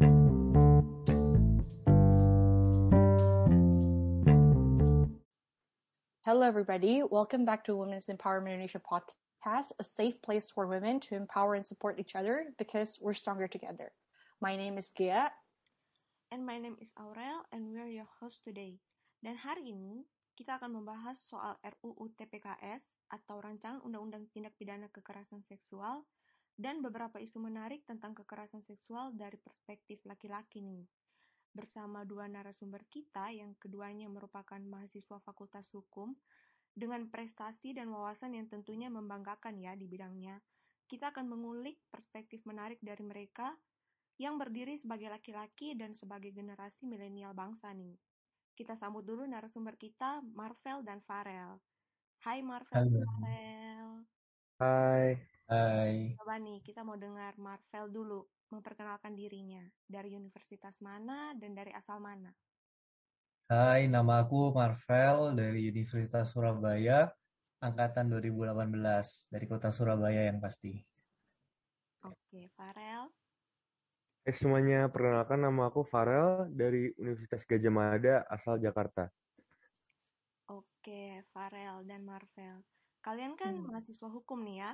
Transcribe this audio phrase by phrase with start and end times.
[0.00, 0.08] Hello,
[6.40, 7.02] everybody.
[7.04, 11.66] Welcome back to Women's Empowerment Indonesia podcast, a safe place for women to empower and
[11.66, 13.92] support each other because we're stronger together.
[14.40, 15.28] My name is Gia.
[16.32, 18.80] And my name is Aurel, and we're your host today.
[19.20, 25.44] Dan hari ini, kita akan membahas soal RUU TPKS atau Rancangan Undang-Undang Tindak Pidana Kekerasan
[25.44, 26.08] Seksual
[26.60, 30.84] dan beberapa isu menarik tentang kekerasan seksual dari perspektif laki-laki nih.
[31.56, 36.12] Bersama dua narasumber kita yang keduanya merupakan mahasiswa Fakultas Hukum
[36.76, 40.36] dengan prestasi dan wawasan yang tentunya membanggakan ya di bidangnya.
[40.84, 43.56] Kita akan mengulik perspektif menarik dari mereka
[44.20, 47.96] yang berdiri sebagai laki-laki dan sebagai generasi milenial bangsa nih.
[48.52, 51.56] Kita sambut dulu narasumber kita, Marvel dan Farel.
[52.20, 53.88] Hai Marvel dan Farel.
[54.60, 55.29] Hai.
[55.50, 56.16] Hai.
[56.16, 58.20] Coba nih, kita mau dengar Marvel dulu
[58.52, 59.62] memperkenalkan dirinya.
[59.94, 62.30] Dari universitas mana dan dari asal mana?
[63.52, 66.98] Hai, nama aku Marvel dari Universitas Surabaya,
[67.66, 70.72] angkatan 2018, dari kota Surabaya yang pasti.
[72.02, 73.14] Oke, Farel.
[74.24, 76.28] Hai semuanya, perkenalkan nama aku Farel
[76.60, 79.02] dari Universitas Gajah Mada, asal Jakarta.
[80.54, 82.56] Oke, Farel dan Marvel.
[83.04, 83.64] Kalian kan Hmm.
[83.68, 84.70] mahasiswa hukum nih ya?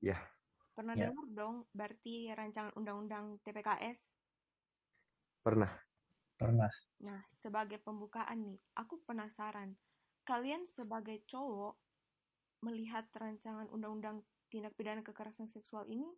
[0.00, 0.16] Ya.
[0.72, 1.12] Pernah Ya.
[1.12, 4.00] dengar dong berarti rancangan undang-undang TPKS?
[5.44, 5.72] Pernah.
[6.40, 6.72] Pernah.
[7.04, 9.76] Nah, sebagai pembukaan nih, aku penasaran.
[10.24, 11.76] Kalian sebagai cowok
[12.64, 16.08] melihat rancangan undang-undang tindak pidana kekerasan seksual ini,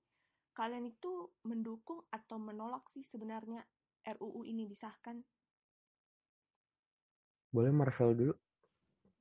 [0.55, 3.67] kalian itu mendukung atau menolak sih sebenarnya
[4.07, 5.23] RUU ini disahkan?
[7.51, 8.35] Boleh Marvel dulu?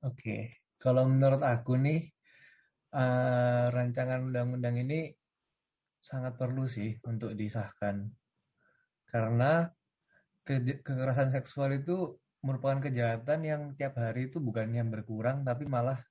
[0.02, 2.10] Oke, kalau menurut aku nih,
[2.92, 5.12] eh, rancangan undang-undang ini
[6.02, 8.10] sangat perlu sih untuk disahkan.
[9.06, 9.68] Karena
[10.42, 16.02] ke- kekerasan seksual itu merupakan kejahatan yang tiap hari itu bukannya berkurang, tapi malah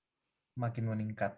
[0.56, 1.36] makin meningkat.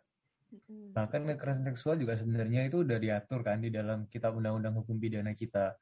[0.93, 5.33] Bahkan kekerasan seksual juga sebenarnya itu udah diatur kan di dalam kitab undang-undang hukum pidana
[5.33, 5.73] kita.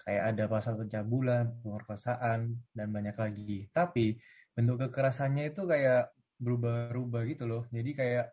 [0.00, 3.68] Kayak ada pasal pencabulan, pemerkosaan, dan banyak lagi.
[3.70, 4.16] Tapi
[4.56, 6.10] bentuk kekerasannya itu kayak
[6.40, 7.62] berubah-ubah gitu loh.
[7.68, 8.32] Jadi kayak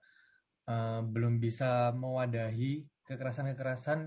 [0.71, 3.99] eh, belum bisa mewadahi kekerasan-kekerasan,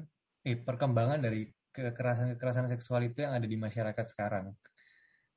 [0.48, 4.54] eh perkembangan dari kekerasan-kekerasan seksual itu yang ada di masyarakat sekarang.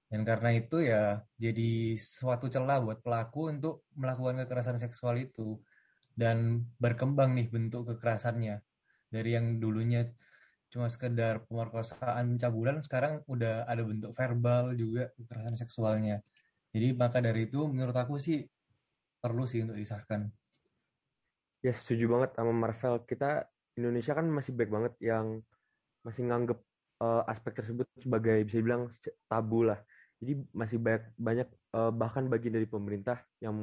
[0.08, 5.60] Dan karena itu ya jadi suatu celah buat pelaku untuk melakukan kekerasan seksual itu
[6.16, 8.64] dan berkembang nih bentuk kekerasannya.
[9.12, 10.08] Dari yang dulunya
[10.72, 16.24] cuma sekedar pemerkosaan pencabulan sekarang udah ada bentuk verbal juga kekerasan seksualnya.
[16.72, 18.48] Jadi maka dari itu menurut aku sih
[19.20, 20.32] perlu sih untuk disahkan
[21.68, 22.94] Ya setuju banget sama Marvel.
[23.10, 23.26] Kita
[23.80, 25.28] Indonesia kan masih baik banget yang
[26.06, 26.60] masih nganggep
[27.04, 28.84] eh, aspek tersebut sebagai bisa dibilang
[29.32, 29.80] tabu lah.
[30.22, 31.48] Jadi masih banyak banyak
[31.78, 33.58] eh, bahkan bagian dari pemerintah yang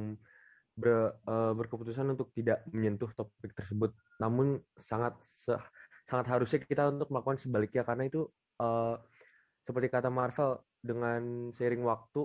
[0.81, 3.91] ber- eh, berkeputusan untuk tidak menyentuh topik tersebut.
[4.23, 4.47] Namun
[4.79, 5.13] sangat
[5.45, 5.61] se-
[6.09, 8.19] sangat harusnya kita untuk melakukan sebaliknya karena itu
[8.61, 8.95] eh,
[9.67, 10.51] seperti kata Marvel
[10.83, 11.21] dengan
[11.57, 12.21] seiring waktu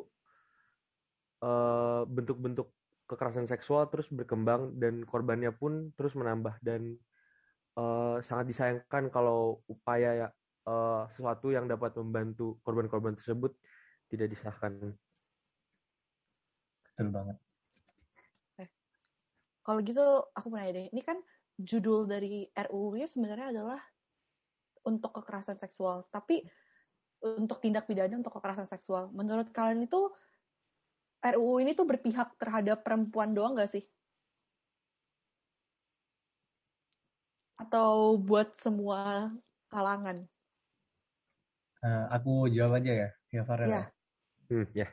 [2.09, 2.69] bentuk-bentuk
[3.10, 6.94] kekerasan seksual terus berkembang dan korbannya pun terus menambah dan
[7.75, 10.28] eh, sangat disayangkan kalau upaya ya
[10.71, 13.50] eh, sesuatu yang dapat membantu korban-korban tersebut
[14.10, 14.94] tidak disahkan.
[16.91, 17.38] betul banget
[19.60, 20.03] Kalau gitu,
[20.34, 20.87] aku mau nanya deh.
[20.91, 21.20] Ini kan
[21.60, 23.81] judul dari RUU-nya sebenarnya adalah
[24.88, 26.09] untuk kekerasan seksual.
[26.09, 26.43] Tapi
[27.20, 29.12] untuk tindak pidana untuk kekerasan seksual.
[29.12, 30.09] Menurut kalian itu
[31.20, 33.84] RUU ini tuh berpihak terhadap perempuan doang gak sih?
[37.58, 39.32] Atau buat semua
[39.72, 40.31] kalangan?
[41.81, 43.81] Nah, aku jawab aja ya ya Farel Ya.
[43.81, 43.84] ya.
[44.50, 44.88] Hmm, ya.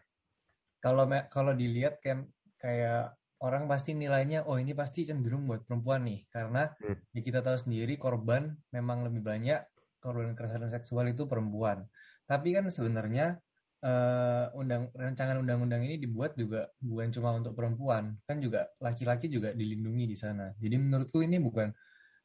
[0.83, 6.19] kalau kalau dilihat kan kayak orang pasti nilainya oh ini pasti cenderung buat perempuan nih
[6.31, 6.97] karena Hmm.
[7.15, 9.61] ya kita tahu sendiri korban memang lebih banyak
[10.03, 11.89] korban kekerasan seksual itu perempuan
[12.29, 13.41] tapi kan sebenarnya
[13.83, 19.53] eh, undang rancangan undang-undang ini dibuat juga bukan cuma untuk perempuan kan juga laki-laki juga
[19.53, 20.49] dilindungi di sana.
[20.57, 21.69] Jadi menurutku ini bukan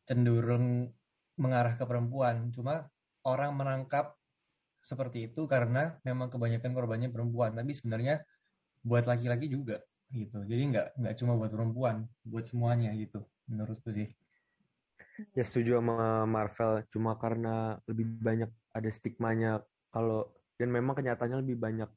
[0.09, 0.89] cenderung
[1.37, 2.89] mengarah ke perempuan cuma
[3.25, 4.17] orang menangkap
[4.83, 7.55] seperti itu karena memang kebanyakan korbannya perempuan.
[7.55, 8.25] Tapi sebenarnya
[8.83, 9.79] buat laki-laki juga
[10.13, 10.45] gitu.
[10.45, 14.09] Jadi nggak nggak cuma buat perempuan buat semuanya gitu menurutku sih.
[15.37, 19.61] Ya setuju sama Marvel, cuma karena lebih banyak ada stigmanya
[19.93, 20.33] kalau
[20.63, 21.91] dan memang kenyataannya lebih banyak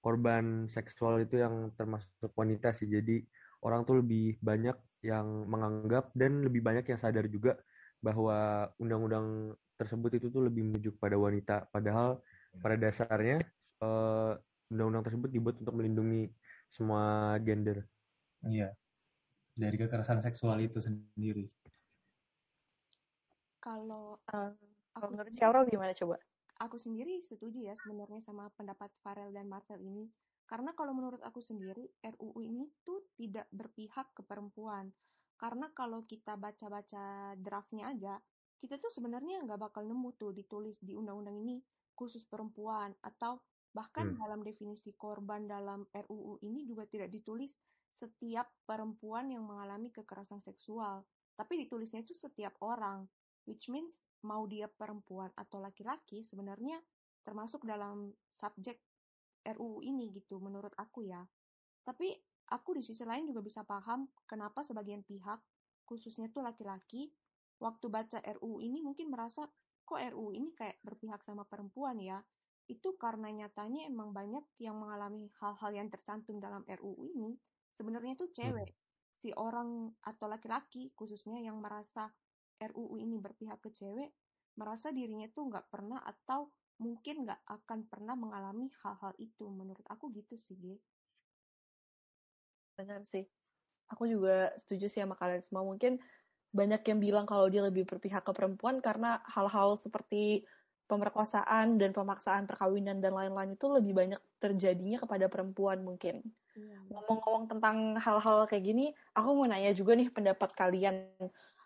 [0.00, 2.88] korban seksual itu yang termasuk wanita sih.
[2.88, 3.20] Jadi
[3.60, 4.72] orang tuh lebih banyak
[5.04, 7.60] yang menganggap dan lebih banyak yang sadar juga
[8.00, 12.18] bahwa undang-undang tersebut itu tuh lebih menuju pada wanita padahal
[12.58, 13.44] pada dasarnya
[13.84, 14.34] uh,
[14.72, 16.32] undang-undang tersebut dibuat untuk melindungi
[16.72, 17.84] semua gender.
[18.48, 18.72] Iya.
[19.58, 21.50] Dari kekerasan seksual itu sendiri.
[23.60, 24.54] Kalau uh,
[24.94, 26.16] kalau menurut Carol gimana coba?
[26.58, 30.10] Aku sendiri setuju ya sebenarnya sama pendapat Farel dan Marvel ini.
[30.48, 34.90] Karena kalau menurut aku sendiri, RUU ini tuh tidak berpihak ke perempuan.
[35.38, 38.18] Karena kalau kita baca-baca draftnya aja,
[38.58, 41.62] kita tuh sebenarnya nggak bakal nemu tuh ditulis di undang-undang ini
[41.94, 43.38] khusus perempuan atau
[43.70, 44.18] bahkan hmm.
[44.18, 47.54] dalam definisi korban dalam RUU ini juga tidak ditulis
[47.86, 51.06] setiap perempuan yang mengalami kekerasan seksual,
[51.38, 53.06] tapi ditulisnya itu setiap orang,
[53.46, 56.80] which means mau dia perempuan atau laki-laki sebenarnya
[57.22, 58.80] termasuk dalam subjek
[59.44, 61.22] RUU ini gitu menurut aku ya.
[61.84, 62.12] Tapi
[62.48, 65.40] aku di sisi lain juga bisa paham kenapa sebagian pihak
[65.84, 67.12] khususnya tuh laki-laki
[67.60, 69.48] waktu baca RUU ini mungkin merasa
[69.88, 72.20] kok RUU ini kayak berpihak sama perempuan ya.
[72.68, 77.32] Itu karena nyatanya emang banyak yang mengalami hal-hal yang tercantum dalam RUU ini
[77.72, 78.68] sebenarnya tuh cewek.
[78.72, 78.80] Hmm.
[79.18, 82.12] Si orang atau laki-laki khususnya yang merasa
[82.58, 84.10] RUU ini berpihak ke cewek
[84.58, 86.50] merasa dirinya tuh nggak pernah atau
[86.82, 89.46] mungkin nggak akan pernah mengalami hal-hal itu.
[89.46, 90.74] Menurut aku gitu sih, G.
[92.78, 93.26] Benar sih.
[93.90, 95.62] Aku juga setuju sih sama kalian semua.
[95.62, 95.98] Mungkin
[96.54, 100.46] banyak yang bilang kalau dia lebih berpihak ke perempuan karena hal-hal seperti
[100.88, 106.24] pemerkosaan dan pemaksaan perkawinan dan lain-lain itu lebih banyak terjadinya kepada perempuan mungkin.
[106.56, 106.80] Iya.
[106.88, 111.12] Ngomong-ngomong tentang hal-hal kayak gini, aku mau nanya juga nih pendapat kalian.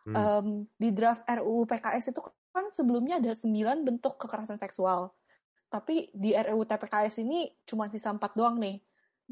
[0.02, 0.14] Hmm.
[0.18, 2.20] Um, di draft RUU PKS itu
[2.52, 5.14] kan sebelumnya ada sembilan bentuk kekerasan seksual.
[5.72, 8.76] Tapi di RUU TPKS ini cuma sisa empat doang nih.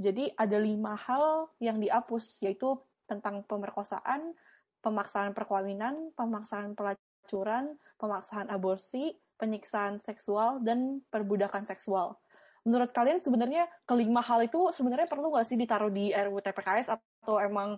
[0.01, 4.33] Jadi ada lima hal yang dihapus, yaitu tentang pemerkosaan,
[4.81, 12.17] pemaksaan perkawinan, pemaksaan pelacuran, pemaksaan aborsi, penyiksaan seksual, dan perbudakan seksual.
[12.65, 17.37] Menurut kalian sebenarnya kelima hal itu sebenarnya perlu nggak sih ditaruh di RUU TPKS atau
[17.37, 17.77] emang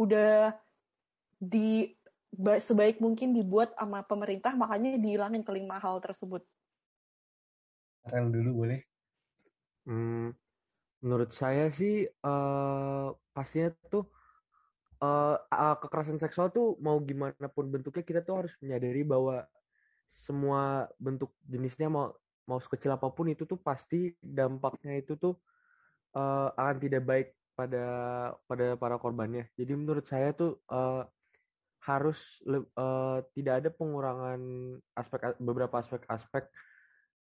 [0.00, 0.56] udah
[1.38, 1.92] di
[2.36, 6.44] sebaik mungkin dibuat sama pemerintah makanya dihilangin kelima hal tersebut.
[8.08, 8.80] Rel dulu boleh?
[9.88, 10.36] Hmm,
[11.00, 14.04] menurut saya sih uh, pastinya tuh
[15.00, 15.36] uh,
[15.80, 19.48] kekerasan seksual tuh mau gimana pun bentuknya kita tuh harus menyadari bahwa
[20.12, 22.12] semua bentuk jenisnya mau
[22.48, 25.36] mau sekecil apa pun itu tuh pasti dampaknya itu tuh
[26.16, 27.84] uh, akan tidak baik pada
[28.48, 29.50] pada para korbannya.
[29.58, 31.04] Jadi menurut saya tuh uh,
[31.88, 34.40] harus uh, tidak ada pengurangan
[34.92, 36.44] aspek beberapa aspek-aspek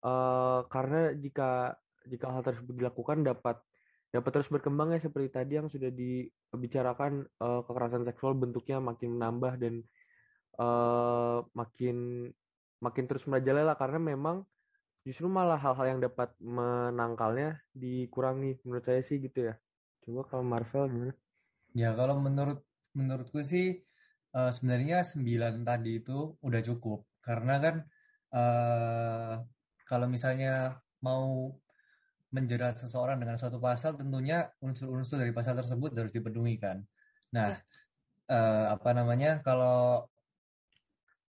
[0.02, 1.78] uh, karena jika
[2.10, 3.62] jika hal tersebut dilakukan dapat
[4.10, 9.54] dapat terus berkembang ya seperti tadi yang sudah dibicarakan uh, kekerasan seksual bentuknya makin menambah
[9.62, 9.86] dan
[10.58, 12.30] uh, makin
[12.82, 14.48] makin terus merajalela karena memang
[15.06, 19.56] justru malah hal-hal yang dapat menangkalnya dikurangi menurut saya sih gitu ya.
[20.02, 21.14] Coba kalau Marvel gimana?
[21.78, 22.66] Ya kalau menurut
[22.98, 23.85] menurutku sih
[24.36, 27.76] uh, sebenarnya sembilan tadi itu udah cukup karena kan
[28.36, 29.34] uh,
[29.88, 31.56] kalau misalnya mau
[32.36, 36.84] menjerat seseorang dengan suatu pasal tentunya unsur-unsur dari pasal tersebut harus dipenuhi kan.
[37.32, 37.56] Nah,
[38.28, 40.04] uh, apa namanya kalau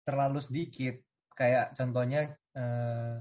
[0.07, 1.03] terlalu sedikit
[1.35, 3.19] kayak contohnya uh,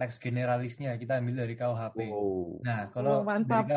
[0.00, 2.08] lex generalisnya kita ambil dari KUHP.
[2.08, 2.56] Oh.
[2.64, 3.68] Nah, kalau oh, dari,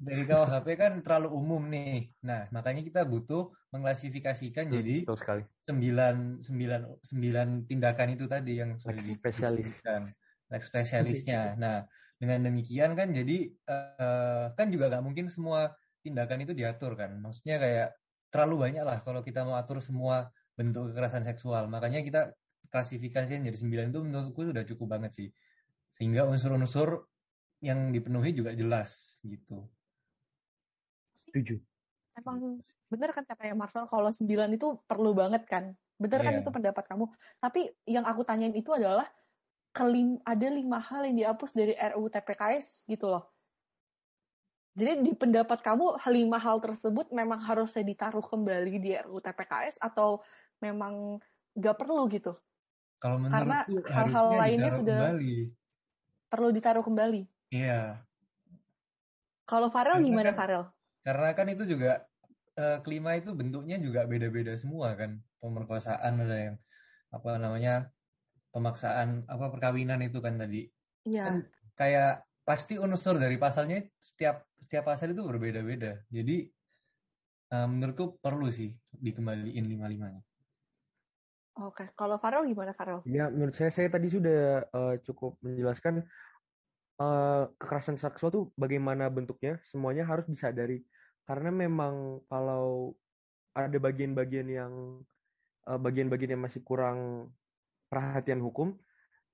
[0.00, 2.08] dari KUHP kan terlalu umum nih.
[2.24, 5.44] Nah, makanya kita butuh mengklasifikasikan hmm, jadi sekali.
[5.68, 10.08] sembilan sembilan sembilan tindakan itu tadi yang sudah spesialiskan
[10.48, 11.60] lex spesialisnya.
[11.60, 11.84] Nah,
[12.16, 17.12] dengan demikian kan jadi uh, kan juga nggak mungkin semua tindakan itu diatur kan.
[17.20, 17.88] Maksudnya kayak
[18.32, 21.68] terlalu banyak lah kalau kita mau atur semua bentuk kekerasan seksual.
[21.68, 22.32] Makanya kita
[22.72, 25.28] klasifikasinya jadi sembilan itu menurutku sudah cukup banget sih
[25.98, 27.10] sehingga unsur-unsur
[27.58, 29.66] yang dipenuhi juga jelas gitu.
[31.18, 31.58] Setuju.
[32.14, 35.74] Emang bener kan kata Marvel kalau sembilan itu perlu banget kan?
[35.98, 36.26] Bener yeah.
[36.30, 36.40] kan iya.
[36.46, 37.04] itu pendapat kamu?
[37.42, 39.10] Tapi yang aku tanyain itu adalah
[39.74, 43.26] kelim ada lima hal yang dihapus dari RUU TPKS gitu loh.
[44.78, 50.22] Jadi di pendapat kamu lima hal tersebut memang harusnya ditaruh kembali di RUU TPKS atau
[50.62, 51.18] memang
[51.58, 52.38] nggak perlu gitu?
[53.02, 55.58] Kalau Karena hal-hal lainnya sudah kembali
[56.28, 57.24] perlu ditaruh kembali.
[57.52, 58.04] Iya.
[59.48, 60.62] Kalau Farel gimana kan, Farel?
[61.00, 62.04] Karena kan itu juga
[62.60, 65.16] uh, klima itu bentuknya juga beda-beda semua kan.
[65.40, 66.56] Pemerkosaan ada yang
[67.08, 67.88] apa namanya
[68.52, 70.68] pemaksaan apa perkawinan itu kan tadi.
[71.08, 71.24] Iya.
[71.24, 71.36] Kan
[71.80, 76.04] kayak pasti unsur dari pasalnya setiap setiap pasal itu berbeda-beda.
[76.12, 76.44] Jadi
[77.56, 80.20] uh, menurutku perlu sih dikembaliin lima-limanya.
[81.58, 83.02] Oke, kalau Farel gimana Farel?
[83.02, 86.06] Ya, menurut saya saya tadi sudah uh, cukup menjelaskan
[87.02, 90.86] uh, kekerasan seksual tuh bagaimana bentuknya, semuanya harus disadari.
[91.26, 92.94] Karena memang kalau
[93.58, 94.72] ada bagian-bagian yang
[95.66, 97.30] uh, bagian-bagian yang masih kurang
[97.90, 98.78] perhatian hukum,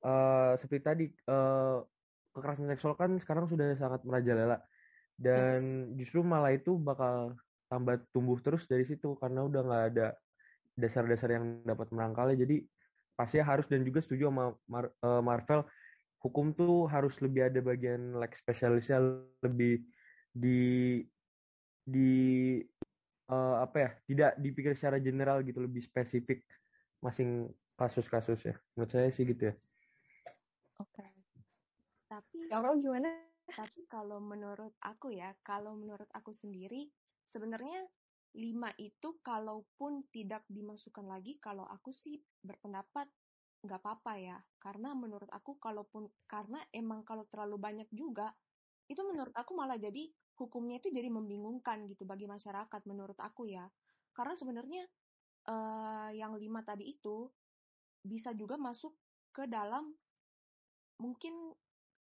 [0.01, 1.85] uh, seperti tadi uh,
[2.35, 4.59] kekerasan seksual kan sekarang sudah sangat merajalela
[5.15, 6.03] dan yes.
[6.03, 7.39] justru malah itu bakal
[7.71, 10.09] tambah tumbuh terus dari situ karena udah nggak ada
[10.75, 12.57] dasar-dasar yang dapat merangkalnya jadi
[13.15, 15.63] pasti harus dan juga setuju sama Mar uh, Marvel
[16.19, 18.99] hukum tuh harus lebih ada bagian like spesialisnya
[19.45, 19.87] lebih
[20.35, 20.99] di
[21.85, 22.11] di
[23.31, 26.43] uh, apa ya tidak dipikir secara general gitu lebih spesifik
[26.99, 28.57] masing kasus-kasus ya.
[28.75, 29.55] Menurut saya sih gitu ya.
[30.81, 31.05] Oke.
[31.05, 31.11] Okay.
[32.09, 33.11] tapi kalau gimana?
[33.53, 36.89] tapi kalau menurut aku ya kalau menurut aku sendiri
[37.29, 37.85] sebenarnya
[38.35, 43.07] lima itu kalaupun tidak dimasukkan lagi, kalau aku sih berpendapat
[43.63, 44.39] nggak apa-apa ya.
[44.59, 48.35] Karena menurut aku kalaupun karena emang kalau terlalu banyak juga
[48.91, 53.65] itu menurut aku malah jadi hukumnya itu jadi membingungkan gitu bagi masyarakat menurut aku ya.
[54.13, 54.83] Karena sebenarnya
[55.49, 57.31] uh, yang lima tadi itu
[58.05, 58.93] bisa juga masuk
[59.33, 59.95] ke dalam
[61.01, 61.55] mungkin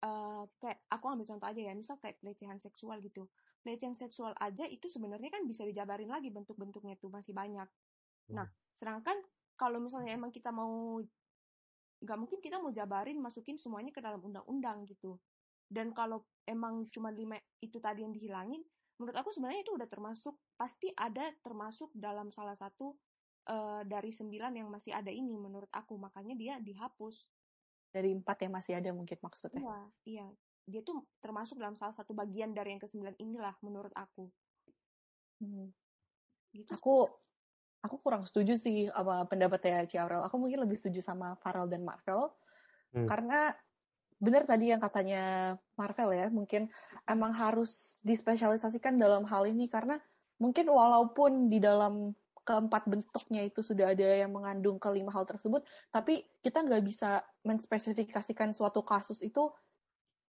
[0.05, 3.31] uh, kayak aku ambil contoh aja ya, misal kayak pelecehan seksual gitu
[3.63, 7.67] pelecehan seksual aja itu sebenarnya kan bisa dijabarin lagi bentuk-bentuknya tuh masih banyak.
[8.35, 8.75] Nah, hmm.
[8.75, 9.17] sedangkan
[9.55, 10.99] kalau misalnya emang kita mau
[12.03, 15.23] nggak mungkin kita mau jabarin masukin semuanya ke dalam undang-undang gitu.
[15.71, 18.61] Dan kalau emang cuma lima itu tadi yang dihilangin,
[18.99, 22.99] menurut aku sebenarnya itu udah termasuk pasti ada termasuk dalam salah satu
[23.49, 27.31] uh, dari sembilan yang masih ada ini menurut aku makanya dia dihapus.
[27.95, 29.63] Dari empat yang masih ada mungkin maksudnya.
[29.63, 30.29] Iya, iya
[30.67, 34.31] dia tuh termasuk dalam salah satu bagian dari yang kesembilan inilah menurut aku.
[35.43, 35.75] Hmm.
[36.55, 36.71] Gitu.
[36.79, 37.11] Aku
[37.83, 40.23] aku kurang setuju sih sama pendapatnya Ciaurel.
[40.27, 42.31] Aku mungkin lebih setuju sama Farel dan Marvel
[42.95, 43.09] hmm.
[43.11, 43.51] karena
[44.23, 46.71] benar tadi yang katanya Marvel ya, mungkin
[47.11, 49.99] emang harus dispesialisasikan dalam hal ini karena
[50.39, 52.15] mungkin walaupun di dalam
[52.47, 58.55] keempat bentuknya itu sudah ada yang mengandung kelima hal tersebut, tapi kita nggak bisa menspesifikasikan
[58.55, 59.51] suatu kasus itu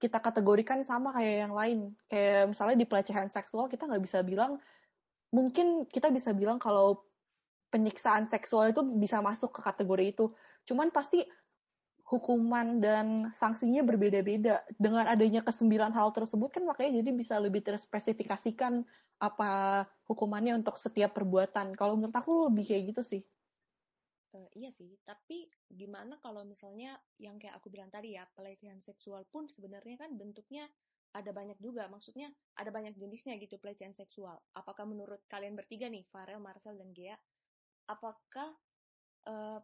[0.02, 1.78] kita kategorikan sama kayak yang lain.
[2.10, 4.58] Kayak misalnya di pelecehan seksual kita nggak bisa bilang,
[5.30, 7.06] mungkin kita bisa bilang kalau
[7.70, 10.26] penyiksaan seksual itu bisa masuk ke kategori itu.
[10.66, 11.22] Cuman pasti
[12.10, 14.60] hukuman dan sanksinya berbeda-beda.
[14.76, 18.84] Dengan adanya kesembilan hal tersebut kan makanya jadi bisa lebih terspesifikasikan
[19.22, 21.78] apa hukumannya untuk setiap perbuatan.
[21.78, 23.22] Kalau menurut aku lebih kayak gitu sih.
[24.32, 29.28] Uh, iya sih, tapi gimana kalau misalnya yang kayak aku bilang tadi ya, pelecehan seksual
[29.28, 30.64] pun sebenarnya kan bentuknya
[31.12, 34.40] ada banyak juga, maksudnya ada banyak jenisnya gitu pelecehan seksual.
[34.56, 37.12] Apakah menurut kalian bertiga nih, Farel, Marvel, dan Gea,
[37.92, 38.56] apakah
[39.28, 39.60] uh,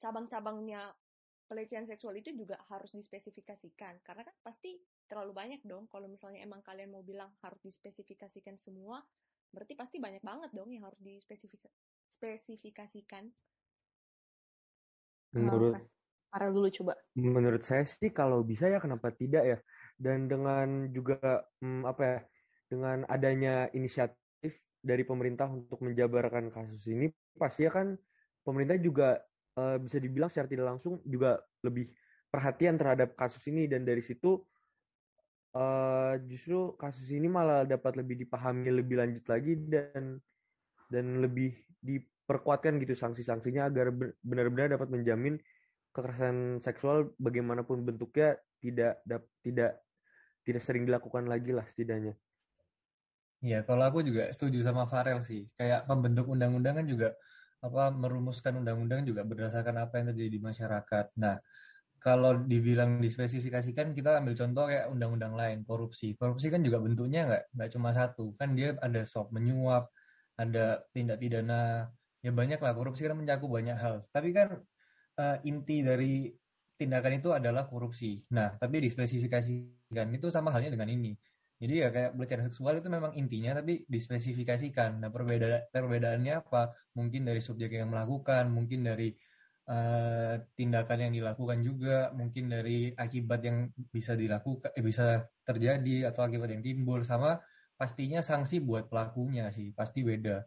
[0.00, 0.96] cabang-cabangnya
[1.44, 4.00] pelecehan seksual itu juga harus dispesifikasikan?
[4.00, 9.04] Karena kan pasti terlalu banyak dong, kalau misalnya emang kalian mau bilang harus dispesifikasikan semua,
[9.52, 13.28] berarti pasti banyak banget dong yang harus dispesifikasikan.
[15.34, 15.78] Menurut
[16.30, 16.94] Farel dulu coba.
[17.18, 19.58] Menurut saya sih kalau bisa ya kenapa tidak ya.
[19.98, 22.18] Dan dengan juga hmm, apa ya
[22.70, 27.98] dengan adanya inisiatif dari pemerintah untuk menjabarkan kasus ini pasti ya kan
[28.46, 29.20] pemerintah juga
[29.58, 31.90] uh, bisa dibilang secara tidak langsung juga lebih
[32.30, 34.40] perhatian terhadap kasus ini dan dari situ
[35.52, 40.16] uh, justru kasus ini malah dapat lebih dipahami lebih lanjut lagi dan
[40.88, 43.90] dan lebih di perkuatkan gitu sanksi-sanksinya agar
[44.22, 45.34] benar-benar dapat menjamin
[45.90, 49.02] kekerasan seksual bagaimanapun bentuknya tidak
[49.42, 49.82] tidak
[50.46, 52.14] tidak sering dilakukan lagi lah setidaknya.
[53.40, 55.48] Iya, kalau aku juga setuju sama Farel sih.
[55.56, 57.18] Kayak pembentuk undang-undang kan juga
[57.60, 61.06] apa merumuskan undang-undang juga berdasarkan apa yang terjadi di masyarakat.
[61.18, 61.40] Nah,
[62.00, 66.16] kalau dibilang dispesifikasikan kita ambil contoh kayak undang-undang lain korupsi.
[66.16, 69.88] Korupsi kan juga bentuknya nggak nggak cuma satu, kan dia ada suap menyuap,
[70.40, 71.88] ada tindak pidana
[72.20, 74.04] ya banyak lah korupsi kan mencakup banyak hal.
[74.12, 74.48] Tapi kan
[75.20, 76.28] uh, inti dari
[76.76, 78.24] tindakan itu adalah korupsi.
[78.32, 81.12] Nah tapi dispesifikasikan itu sama halnya dengan ini.
[81.60, 85.00] Jadi ya kayak pelecehan seksual itu memang intinya tapi dispesifikasikan.
[85.04, 86.72] Nah perbedaan perbedaannya apa?
[86.96, 89.12] Mungkin dari subjek yang melakukan mungkin dari
[89.68, 96.24] uh, tindakan yang dilakukan juga mungkin dari akibat yang bisa dilakukan eh, bisa terjadi atau
[96.24, 97.04] akibat yang timbul.
[97.04, 97.36] Sama
[97.76, 100.44] pastinya sanksi buat pelakunya sih pasti beda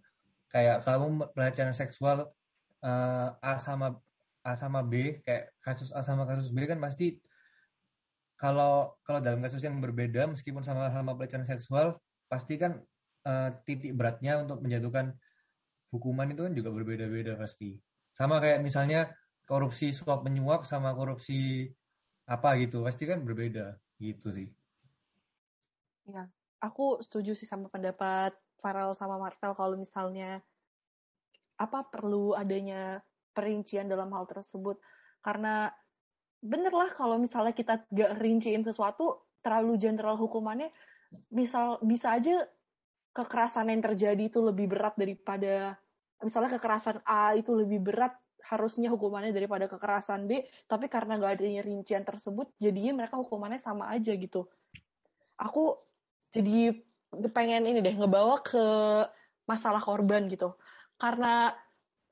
[0.54, 2.30] kayak kamu pelecehan seksual
[2.86, 3.98] uh, A sama
[4.46, 7.18] A sama B kayak kasus A sama kasus B kan pasti
[8.38, 11.98] kalau kalau dalam kasus yang berbeda meskipun sama-sama pelecehan seksual
[12.30, 12.78] pasti kan
[13.26, 15.18] uh, titik beratnya untuk menjatuhkan
[15.94, 17.78] hukuman itu kan juga berbeda-beda pasti
[18.14, 19.10] Sama kayak misalnya
[19.50, 21.70] korupsi suap menyuap sama korupsi
[22.30, 24.48] apa gitu, pasti kan berbeda gitu sih.
[26.08, 26.30] Ya,
[26.62, 30.40] aku setuju sih sama pendapat Farel sama Marvel kalau misalnya
[31.60, 33.04] apa perlu adanya
[33.36, 34.80] perincian dalam hal tersebut.
[35.20, 35.68] Karena
[36.40, 40.72] bener lah kalau misalnya kita gak rinciin sesuatu terlalu general hukumannya
[41.32, 42.48] misal bisa aja
[43.16, 45.80] kekerasan yang terjadi itu lebih berat daripada
[46.20, 51.64] misalnya kekerasan A itu lebih berat harusnya hukumannya daripada kekerasan B tapi karena gak adanya
[51.64, 54.48] rincian tersebut jadinya mereka hukumannya sama aja gitu.
[55.40, 55.80] Aku
[56.36, 56.76] jadi
[57.34, 58.66] pengen ini deh ngebawa ke
[59.46, 60.56] masalah korban gitu
[60.98, 61.54] karena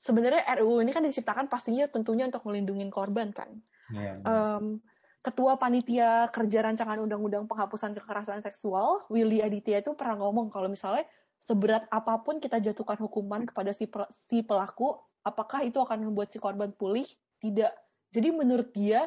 [0.02, 4.80] sebenarnya RUU ini kan diciptakan pastinya tentunya untuk melindungi korban kan Iya, um,
[5.22, 11.06] Ketua Panitia Kerja Rancangan Undang-Undang Penghapusan Kekerasan Seksual, Willy Aditya itu pernah ngomong kalau misalnya
[11.38, 13.86] seberat apa pun kita jatuhkan hukuman kepada si,
[14.30, 17.06] si pelaku, apakah itu akan membuat si korban pulih?
[17.38, 17.74] Tidak.
[18.10, 19.06] Jadi menurut dia,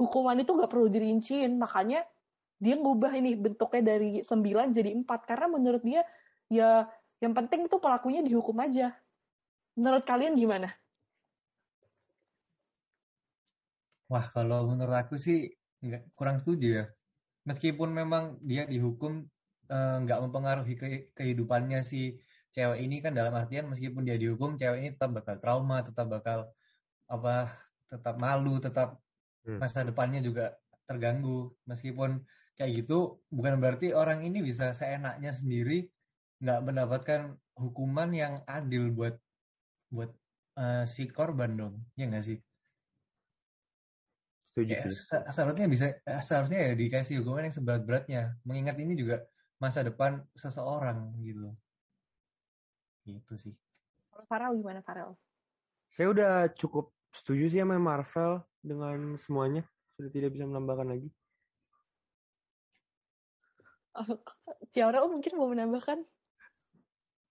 [0.00, 2.08] hukuman itu nggak perlu dirinciin, makanya
[2.64, 6.00] dia ngubah ini bentuknya dari 9 jadi 4, karena menurut dia,
[6.48, 6.88] ya
[7.22, 8.86] yang penting itu pelakunya dihukum aja.
[9.78, 10.68] Menurut kalian gimana?
[14.12, 15.36] Wah, kalau menurut aku sih
[16.18, 16.84] kurang setuju ya.
[17.48, 19.12] Meskipun memang dia dihukum
[19.74, 20.86] eh, nggak mempengaruhi ke,
[21.18, 21.96] kehidupannya si
[22.54, 26.38] cewek ini kan dalam artian meskipun dia dihukum cewek ini tetap bakal trauma, tetap bakal
[27.14, 27.30] apa,
[27.90, 28.88] tetap malu, tetap
[29.44, 29.60] Hmm.
[29.60, 30.56] masa depannya juga
[30.88, 31.52] terganggu.
[31.68, 32.10] Meskipun
[32.54, 35.90] kayak gitu bukan berarti orang ini bisa seenaknya sendiri
[36.42, 37.20] nggak mendapatkan
[37.58, 39.14] hukuman yang adil buat
[39.90, 40.10] buat
[40.58, 42.38] eh, si korban dong, ya nggak sih?
[44.54, 44.86] Setuju Ya,
[45.30, 48.22] seharusnya bisa eh, seharusnya ya dikasih hukuman yang seberat-beratnya.
[48.46, 49.26] Mengingat ini juga
[49.58, 51.54] masa depan seseorang gitu.
[53.06, 53.54] Gitu sih.
[54.10, 55.14] Kalau Farel gimana Farel?
[55.90, 59.62] Saya udah cukup setuju sih sama Marvel dengan semuanya.
[59.94, 61.08] Sudah tidak bisa menambahkan lagi.
[64.74, 66.02] Tiara mungkin mau menambahkan?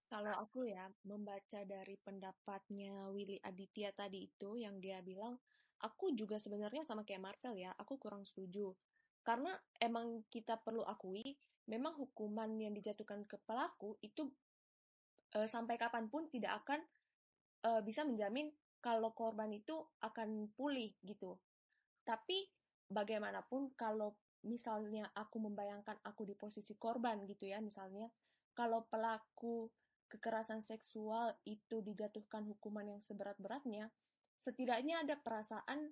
[0.08, 5.36] Kalau aku ya, membaca dari pendapatnya Willy Aditya tadi itu, yang dia bilang,
[5.82, 8.72] aku juga sebenarnya sama kayak Marvel ya, aku kurang setuju.
[9.26, 9.50] Karena
[9.82, 11.34] emang kita perlu akui,
[11.66, 14.28] memang hukuman yang dijatuhkan ke pelaku itu
[15.34, 16.80] eh, sampai kapan pun tidak akan
[17.64, 18.52] eh, bisa menjamin
[18.84, 21.40] kalau korban itu akan pulih gitu.
[22.04, 22.44] Tapi
[22.92, 28.08] bagaimanapun kalau misalnya aku membayangkan aku di posisi korban gitu ya, misalnya
[28.54, 29.68] kalau pelaku
[30.08, 33.90] kekerasan seksual itu dijatuhkan hukuman yang seberat-beratnya,
[34.38, 35.90] setidaknya ada perasaan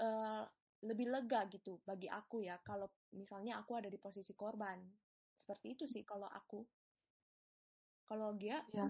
[0.00, 0.44] eh,
[0.78, 4.78] lebih lega gitu bagi aku ya kalau misalnya aku ada di posisi korban.
[5.34, 6.62] Seperti itu sih kalau aku.
[8.08, 8.88] Kalau dia Ya,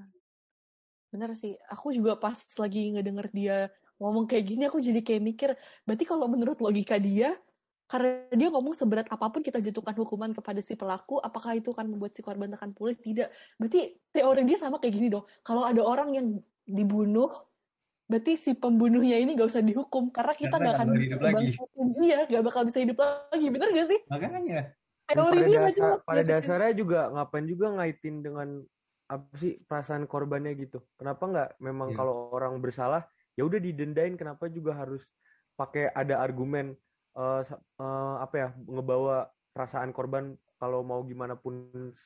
[1.10, 1.56] bener sih.
[1.72, 3.56] Aku juga pas lagi ngedenger dia
[3.98, 5.50] ngomong kayak gini, aku jadi kayak mikir,
[5.82, 7.34] berarti kalau menurut logika dia,
[7.88, 11.88] karena dia ngomong seberat apa pun kita jatuhkan hukuman kepada si pelaku, apakah itu akan
[11.88, 12.94] membuat si korban akan pulih?
[13.00, 13.56] Tidak.
[13.56, 15.24] Berarti teori dia sama kayak gini dong.
[15.40, 16.26] Kalau ada orang yang
[16.68, 17.32] dibunuh,
[18.04, 21.34] berarti si pembunuhnya ini gak usah dihukum, karena kita Karena gak nggak akan hidup lagi.
[21.56, 23.46] bangkitin dia, gak bakal bisa hidup lagi.
[23.48, 24.00] Bener gak sih?
[24.12, 24.60] Makanya
[25.08, 28.48] Teori pada dia dasar, pada dasarnya juga ngapain juga ngaitin dengan
[29.08, 30.84] apa sih perasaan korbannya gitu.
[31.00, 31.96] Kenapa nggak memang Iya.
[31.96, 35.00] kalau orang bersalah ya udah didendain kenapa juga harus
[35.56, 36.76] pakai ada argumen
[37.48, 39.16] sa- eh, apa ya ngebawa
[39.54, 40.24] perasaan korban
[40.60, 41.54] kalau mau gimana pun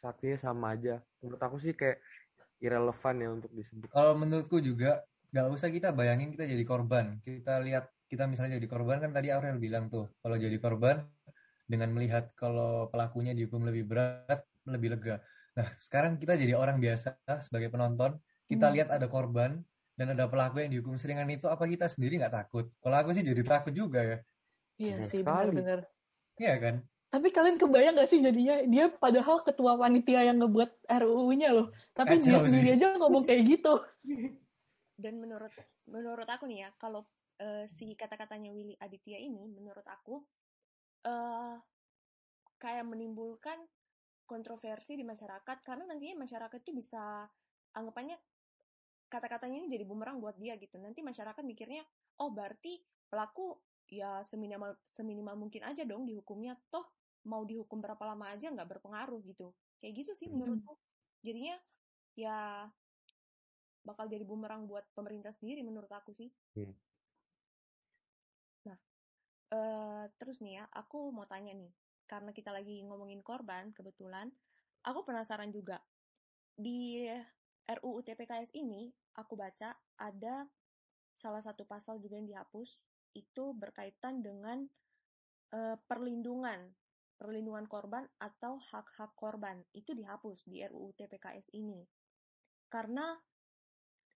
[0.03, 1.01] saksinya sama aja.
[1.21, 1.99] Menurut aku sih kayak
[2.65, 3.91] irrelevan ya untuk disebut.
[3.93, 7.21] kalau menurutku juga nggak usah kita bayangin kita jadi korban.
[7.25, 11.09] Kita lihat kita misalnya jadi korban kan tadi Aurel bilang tuh kalau jadi korban
[11.69, 15.17] dengan melihat kalau pelakunya dihukum lebih berat lebih lega.
[15.57, 18.75] Nah sekarang kita jadi orang biasa sebagai penonton kita Hmm.
[18.77, 19.65] lihat ada korban
[19.97, 22.69] dan ada pelaku yang dihukum seringan itu apa kita sendiri nggak takut?
[22.85, 24.19] Kalau aku sih jadi takut juga ya.
[24.81, 25.53] Iya sih, sekali.
[25.53, 25.81] bener-bener.
[26.41, 26.75] Iya kan?
[27.13, 31.69] Tapi kalian kebayang gak sih jadinya dia padahal ketua panitia yang ngebuat RUU-nya loh.
[31.93, 33.77] Tapi dia sendiri aja ngomong kayak gitu.
[35.03, 35.51] dan menurut
[35.91, 37.03] menurut aku nih ya kalau
[37.43, 40.23] eh, si kata-katanya Willy Aditya ini menurut aku
[41.03, 41.59] eh
[42.63, 43.59] kayak menimbulkan
[44.23, 47.27] kontroversi di masyarakat karena nantinya masyarakat itu bisa
[47.75, 48.15] anggapannya
[49.11, 51.83] kata-katanya ini jadi bumerang buat dia gitu nanti masyarakat mikirnya
[52.23, 52.79] oh berarti
[53.11, 53.59] pelaku
[53.93, 56.89] ya seminimal seminimal mungkin aja dong dihukumnya toh
[57.29, 59.53] mau dihukum berapa lama aja nggak berpengaruh gitu
[59.85, 60.41] kayak gitu sih Hmm.
[60.41, 60.81] menurutku
[61.21, 61.61] jadinya
[62.17, 62.67] ya
[63.83, 66.31] bakal jadi bumerang buat pemerintah sendiri menurut aku sih.
[66.55, 66.75] Hmm.
[68.67, 68.79] Nah,
[69.51, 71.75] eh, terus nih ya, aku mau tanya nih,
[72.07, 74.31] karena kita lagi ngomongin korban, kebetulan,
[74.87, 75.83] aku penasaran juga.
[76.55, 77.11] Di
[77.67, 80.47] RUU TPKS ini, aku baca ada
[81.19, 82.79] salah satu pasal juga yang dihapus
[83.13, 84.65] itu berkaitan dengan
[85.53, 86.73] uh, perlindungan
[87.23, 91.87] perlindungan korban atau hak-hak korban itu dihapus di RUU TPKS ini.
[92.67, 93.15] Karena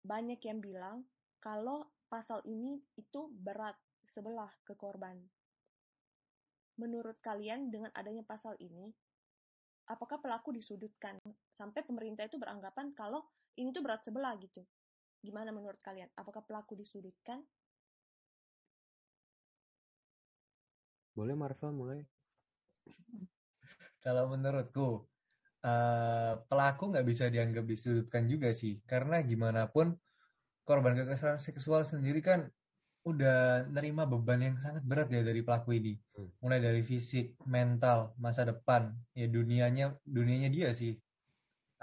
[0.08, 1.04] banyak yang bilang
[1.44, 3.76] kalau pasal ini itu berat
[4.08, 5.20] sebelah ke korban.
[6.80, 8.88] Menurut kalian dengan adanya pasal ini,
[9.92, 11.20] apakah pelaku disudutkan?
[11.52, 13.28] Sampai pemerintah itu beranggapan kalau
[13.60, 14.64] ini tuh berat sebelah gitu.
[15.20, 16.08] Gimana menurut kalian?
[16.16, 17.44] Apakah pelaku disudutkan?
[21.14, 22.00] Boleh Marvel mulai.
[24.04, 25.06] Kalau menurutku,
[25.64, 28.82] uh, pelaku nggak bisa dianggap disudutkan juga sih.
[28.84, 29.96] Karena gimana pun
[30.68, 32.50] korban kekerasan seksual sendiri kan
[33.04, 35.94] udah nerima beban yang sangat berat ya dari pelaku ini.
[36.16, 36.32] Hmm.
[36.40, 40.96] Mulai dari fisik, mental, masa depan, ya dunianya dunianya dia sih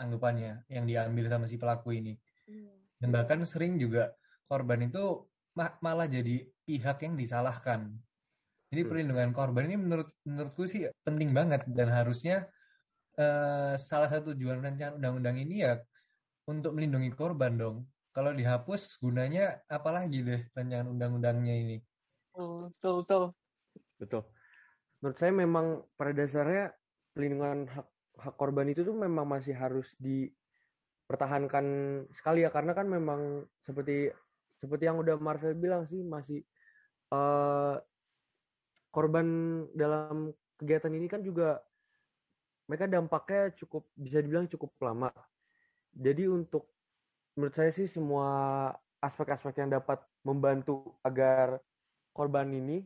[0.00, 2.16] anggapannya yang diambil sama si pelaku ini.
[2.48, 2.72] Hmm.
[2.96, 4.16] Dan bahkan sering juga
[4.48, 7.92] korban itu malah jadi pihak yang disalahkan.
[8.70, 8.90] Jadi hmm.
[8.90, 12.46] perlindungan korban ini menurut menurutku sih penting banget dan harusnya
[13.18, 15.82] uh, salah satu tujuan rancangan undang-undang ini ya
[16.46, 17.76] untuk melindungi korban dong
[18.14, 21.76] kalau dihapus gunanya apalagi deh rancangan undang-undangnya ini.
[22.34, 23.24] Betul, betul.
[24.00, 24.22] Betul.
[25.02, 26.72] Menurut saya memang pada dasarnya
[27.14, 27.86] pelindungan hak
[28.20, 31.64] hak korban itu tuh memang masih harus dipertahankan
[32.12, 34.12] sekali ya karena kan memang seperti
[34.60, 36.44] seperti yang udah Marvel bilang sih masih
[37.16, 37.80] uh,
[38.90, 39.26] korban
[39.74, 41.62] dalam kegiatan ini kan juga
[42.70, 45.10] mereka dampaknya cukup bisa dibilang cukup lama.
[45.90, 46.70] Jadi untuk
[47.34, 48.28] menurut saya sih semua
[49.02, 51.58] aspek-aspek yang dapat membantu agar
[52.14, 52.84] korban ini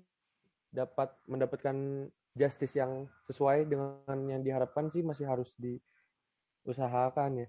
[0.72, 7.48] dapat mendapatkan justice yang sesuai dengan yang diharapkan sih masih harus diusahakan ya.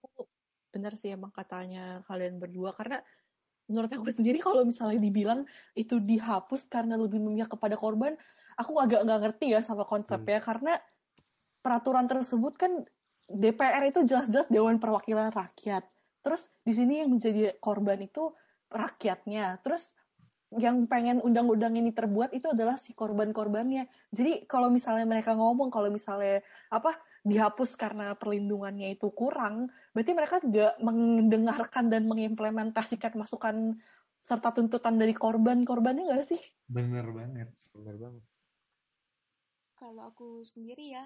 [0.00, 0.24] Aku
[0.70, 3.02] benar sih emang katanya kalian berdua karena
[3.70, 5.46] menurut aku sendiri kalau misalnya dibilang
[5.78, 8.18] itu dihapus karena lebih memihak kepada korban,
[8.58, 10.46] aku agak nggak ngerti ya sama konsepnya hmm.
[10.50, 10.72] karena
[11.62, 12.82] peraturan tersebut kan
[13.30, 15.86] DPR itu jelas-jelas Dewan Perwakilan Rakyat.
[16.20, 18.34] Terus di sini yang menjadi korban itu
[18.68, 19.62] rakyatnya.
[19.62, 19.94] Terus
[20.58, 23.86] yang pengen undang-undang ini terbuat itu adalah si korban-korbannya.
[24.10, 26.42] Jadi kalau misalnya mereka ngomong kalau misalnya
[26.74, 33.76] apa dihapus karena perlindungannya itu kurang, berarti mereka nggak mendengarkan dan mengimplementasikan masukan
[34.24, 36.40] serta tuntutan dari korban-korbannya nggak sih?
[36.68, 37.52] Bener banget.
[37.76, 38.24] Bener banget.
[39.76, 41.04] Kalau aku sendiri ya,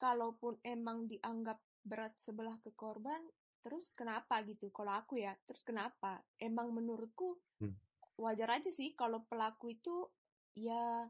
[0.00, 3.20] kalaupun emang dianggap berat sebelah ke korban,
[3.60, 4.72] terus kenapa gitu?
[4.72, 6.20] Kalau aku ya, terus kenapa?
[6.40, 7.76] Emang menurutku hmm.
[8.20, 10.08] wajar aja sih kalau pelaku itu
[10.56, 11.08] ya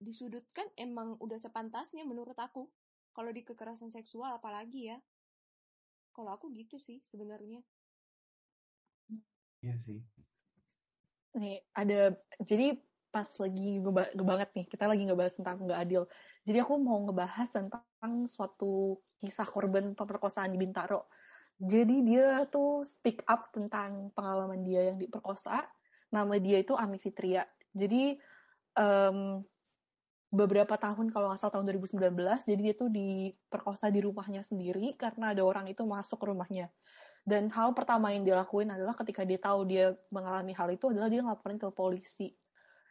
[0.00, 2.64] disudutkan emang udah sepantasnya menurut aku.
[3.10, 4.98] Kalau di kekerasan seksual apalagi ya.
[6.10, 7.62] Kalau aku gitu sih sebenarnya.
[9.60, 10.00] Iya sih.
[11.38, 13.82] Nih, ada jadi pas lagi
[14.14, 16.02] banget nih, kita lagi ngebahas tentang nggak adil.
[16.46, 21.10] Jadi aku mau ngebahas tentang suatu kisah korban pemerkosaan di Bintaro.
[21.60, 25.68] Jadi dia tuh speak up tentang pengalaman dia yang diperkosa.
[26.10, 27.44] Nama dia itu Ami Fitria.
[27.76, 28.16] Jadi
[28.80, 29.44] um,
[30.30, 35.34] beberapa tahun kalau nggak salah tahun 2019, jadi dia tuh diperkosa di rumahnya sendiri karena
[35.34, 36.70] ada orang itu masuk ke rumahnya.
[37.26, 41.10] Dan hal pertama yang dia lakuin adalah ketika dia tahu dia mengalami hal itu adalah
[41.12, 42.32] dia ngelaporin ke polisi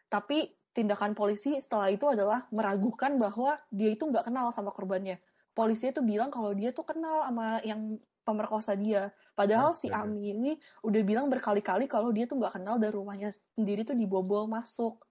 [0.09, 5.21] tapi tindakan polisi setelah itu adalah meragukan bahwa dia itu nggak kenal sama korbannya.
[5.53, 9.13] Polisi itu bilang kalau dia tuh kenal sama yang pemerkosa dia.
[9.33, 10.51] Padahal si Ami ini
[10.85, 15.01] udah bilang berkali-kali kalau dia tuh nggak kenal dan rumahnya sendiri tuh dibobol masuk.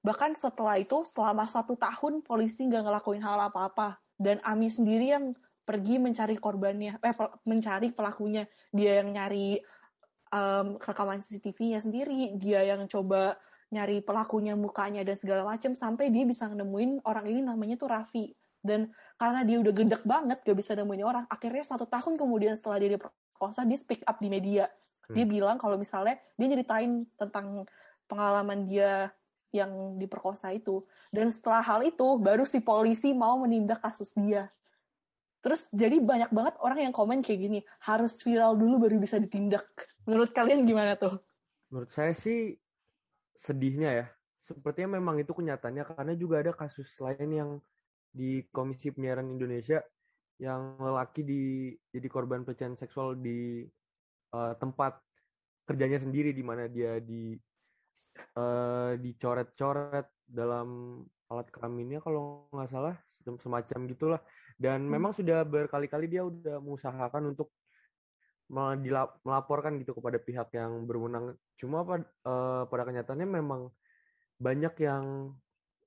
[0.00, 4.00] Bahkan setelah itu, selama satu tahun polisi nggak ngelakuin hal apa-apa.
[4.16, 5.32] Dan Ami sendiri yang
[5.64, 8.48] pergi mencari korbannya, eh mencari pelakunya.
[8.72, 9.60] Dia yang nyari
[10.32, 13.36] um, rekaman CCTV-nya sendiri, dia yang coba
[13.70, 18.34] nyari pelakunya mukanya dan segala macam sampai dia bisa nemuin orang ini namanya tuh Raffi
[18.60, 22.82] dan karena dia udah gendek banget gak bisa nemuin orang akhirnya satu tahun kemudian setelah
[22.82, 25.14] dia diperkosa dia speak up di media hmm.
[25.14, 27.64] dia bilang kalau misalnya dia nyeritain tentang
[28.10, 29.14] pengalaman dia
[29.50, 30.86] yang diperkosa itu.
[31.10, 34.50] Dan setelah hal itu baru si polisi mau menindak kasus dia.
[35.40, 39.64] Terus jadi banyak banget orang yang komen kayak gini harus viral dulu baru bisa ditindak.
[40.04, 41.16] Menurut kalian gimana tuh?
[41.72, 42.60] Menurut saya sih
[43.32, 44.06] sedihnya ya,
[44.44, 47.50] sepertinya memang itu kenyataannya karena juga ada kasus lain yang
[48.10, 49.80] di Komisi Penyiaran Indonesia
[50.40, 51.42] yang lelaki di
[51.92, 53.64] jadi korban pelecehan seksual di
[54.34, 54.98] uh, tempat
[55.68, 57.38] kerjanya sendiri di mana dia di
[58.38, 64.20] uh, dicoret-coret dalam alat kelaminnya kalau nggak salah semacam gitulah
[64.60, 64.90] dan hmm.
[64.92, 67.48] memang sudah berkali-kali dia udah mengusahakan untuk
[69.22, 71.38] melaporkan gitu kepada pihak yang berwenang.
[71.54, 73.70] Cuma pada, uh, pada kenyataannya memang
[74.42, 75.30] banyak yang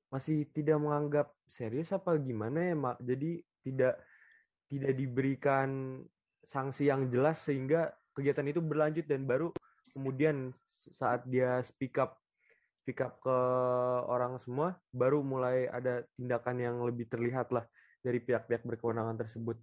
[0.07, 2.97] masih tidak menganggap serius apa gimana ya, Mak.
[3.03, 3.99] Jadi tidak
[4.71, 5.99] tidak diberikan
[6.47, 9.51] sanksi yang jelas sehingga kegiatan itu berlanjut dan baru
[9.91, 12.22] kemudian saat dia speak up
[12.83, 13.37] speak up ke
[14.11, 17.63] orang semua baru mulai ada tindakan yang lebih terlihat lah
[18.03, 19.55] dari pihak-pihak berkewenangan tersebut.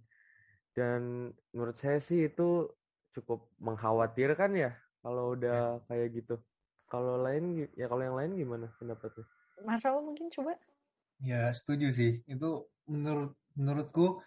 [0.73, 2.65] Dan menurut saya sih itu
[3.13, 4.73] cukup mengkhawatirkan ya
[5.05, 5.85] kalau udah ya.
[5.85, 6.35] kayak gitu.
[6.89, 9.23] Kalau lain ya kalau yang lain gimana pendapatnya?
[9.61, 10.57] Marvel mungkin coba.
[11.21, 12.25] Ya setuju sih.
[12.25, 14.25] Itu menurut menurutku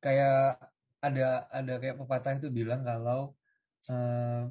[0.00, 0.56] kayak
[1.04, 3.36] ada ada kayak pepatah itu bilang kalau
[3.92, 4.48] uh,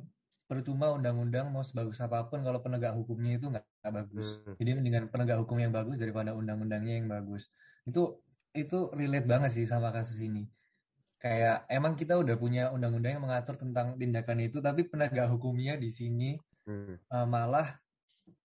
[0.51, 4.45] percuma undang-undang mau sebagus apa pun kalau penegak hukumnya itu nggak bagus.
[4.45, 4.55] Hmm.
[4.61, 7.49] Jadi mendingan penegak hukum yang bagus daripada undang-undangnya yang bagus.
[7.89, 8.21] Itu
[8.53, 10.45] itu relate banget sih sama kasus ini.
[11.17, 15.89] Kayak emang kita udah punya undang-undang yang mengatur tentang tindakan itu, tapi penegak hukumnya di
[15.89, 16.37] sini
[16.69, 17.09] hmm.
[17.09, 17.77] uh, malah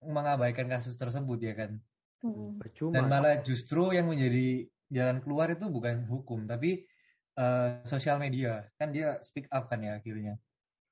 [0.01, 1.77] mengabaikan kasus tersebut ya kan.
[2.25, 2.57] Hmm.
[2.57, 2.97] Percuma.
[2.97, 6.89] Dan malah justru yang menjadi jalan keluar itu bukan hukum, tapi
[7.37, 8.65] uh, sosial media.
[8.81, 10.41] Kan dia speak up kan ya akhirnya.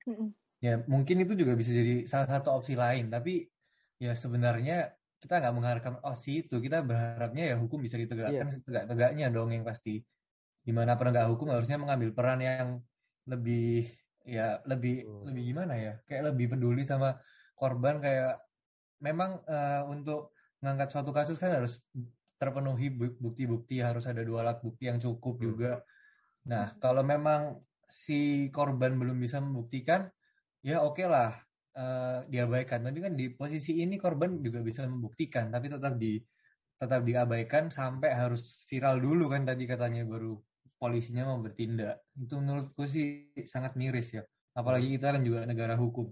[0.05, 3.45] Hmm ya mungkin itu juga bisa jadi salah satu opsi lain tapi
[3.99, 4.93] ya sebenarnya
[5.25, 8.53] kita nggak mengharapkan oh sih itu kita berharapnya ya hukum bisa ditegakkan yeah.
[8.53, 10.05] setegak-tegaknya dong yang pasti
[10.65, 12.69] di mana penegak hukum harusnya mengambil peran yang
[13.25, 13.89] lebih
[14.25, 15.25] ya lebih hmm.
[15.29, 17.17] lebih gimana ya kayak lebih peduli sama
[17.57, 18.41] korban kayak
[19.01, 21.81] memang uh, untuk mengangkat suatu kasus kan harus
[22.41, 25.45] terpenuhi bukti-bukti harus ada dua alat bukti yang cukup hmm.
[25.45, 25.73] juga
[26.45, 30.09] nah kalau memang si korban belum bisa membuktikan
[30.65, 31.33] ya oke okay lah
[31.77, 32.83] uh, diabaikan.
[32.83, 36.19] Tapi kan di posisi ini korban juga bisa membuktikan tapi tetap di
[36.75, 40.35] tetap diabaikan sampai harus viral dulu kan tadi katanya baru
[40.79, 42.03] polisinya mau bertindak.
[42.19, 44.23] Itu menurutku sih sangat miris ya.
[44.55, 46.11] Apalagi kita kan juga negara hukum.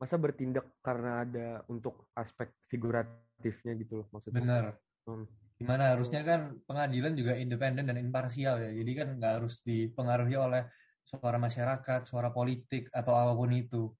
[0.00, 4.40] Masa bertindak karena ada untuk aspek figuratifnya gitu loh maksudnya?
[4.40, 4.64] Benar.
[5.02, 5.26] Hmm.
[5.58, 8.70] gimana harusnya kan pengadilan juga independen dan imparsial ya.
[8.74, 10.66] Jadi kan nggak harus dipengaruhi oleh
[11.06, 13.92] suara masyarakat, suara politik atau apa pun itu.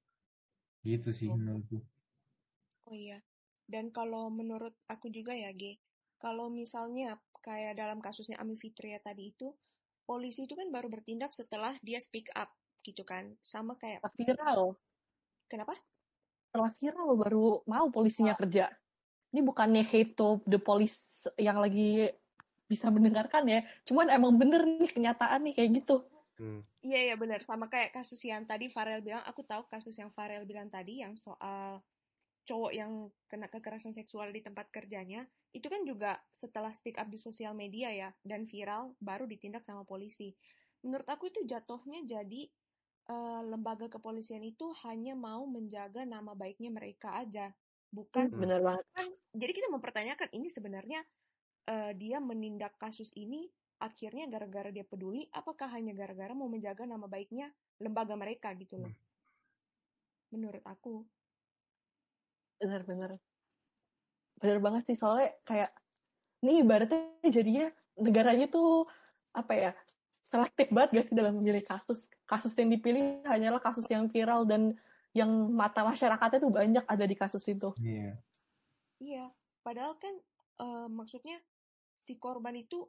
[0.82, 1.38] Gitu sih oh.
[1.38, 1.78] menurutku.
[2.90, 3.20] Oh iya.
[3.66, 5.78] Dan kalau menurut aku juga ya, G,
[6.18, 9.54] kalau misalnya kayak dalam kasusnya Ami Fitria tadi itu,
[10.04, 12.50] polisi itu kan baru bertindak setelah dia speak up
[12.82, 13.32] gitu kan.
[13.40, 14.76] Sama kayak viral.
[15.46, 15.78] Kenapa?
[16.50, 18.38] Setelah viral baru mau polisinya oh.
[18.42, 18.68] kerja.
[19.32, 22.12] Ini bukannya hate to the police yang lagi
[22.68, 23.64] bisa mendengarkan ya.
[23.88, 26.04] Cuman emang bener nih kenyataan nih kayak gitu.
[26.40, 26.64] Hmm.
[26.80, 30.48] Iya iya benar sama kayak kasus yang tadi Farel bilang aku tahu kasus yang Farel
[30.48, 31.84] bilang tadi yang soal
[32.42, 37.20] cowok yang kena kekerasan seksual di tempat kerjanya itu kan juga setelah speak up di
[37.20, 40.32] sosial media ya dan viral baru ditindak sama polisi.
[40.82, 42.48] Menurut aku itu jatuhnya jadi
[43.12, 47.54] uh, lembaga kepolisian itu hanya mau menjaga nama baiknya mereka aja,
[47.94, 48.84] bukan hmm, benar banget.
[48.96, 51.00] Kan, jadi kita mempertanyakan ini sebenarnya
[51.70, 53.46] uh, dia menindak kasus ini
[53.82, 57.50] akhirnya gara-gara dia peduli, apakah hanya gara-gara mau menjaga nama baiknya
[57.82, 58.86] lembaga mereka gitu loh.
[58.94, 60.38] Hmm.
[60.38, 61.02] Menurut aku.
[62.62, 63.18] Benar-benar.
[64.38, 65.74] Benar banget sih, soalnya kayak,
[66.46, 67.66] ini ibaratnya jadinya
[67.98, 68.86] negaranya tuh,
[69.34, 69.70] apa ya,
[70.30, 72.06] selektif banget gak sih dalam memilih kasus.
[72.24, 74.78] Kasus yang dipilih hanyalah kasus yang viral dan
[75.12, 77.74] yang mata masyarakatnya tuh banyak ada di kasus itu.
[77.82, 77.98] Iya.
[77.98, 78.14] Yeah.
[79.02, 79.24] Iya,
[79.66, 80.14] padahal kan
[80.62, 81.42] uh, maksudnya
[81.98, 82.86] si korban itu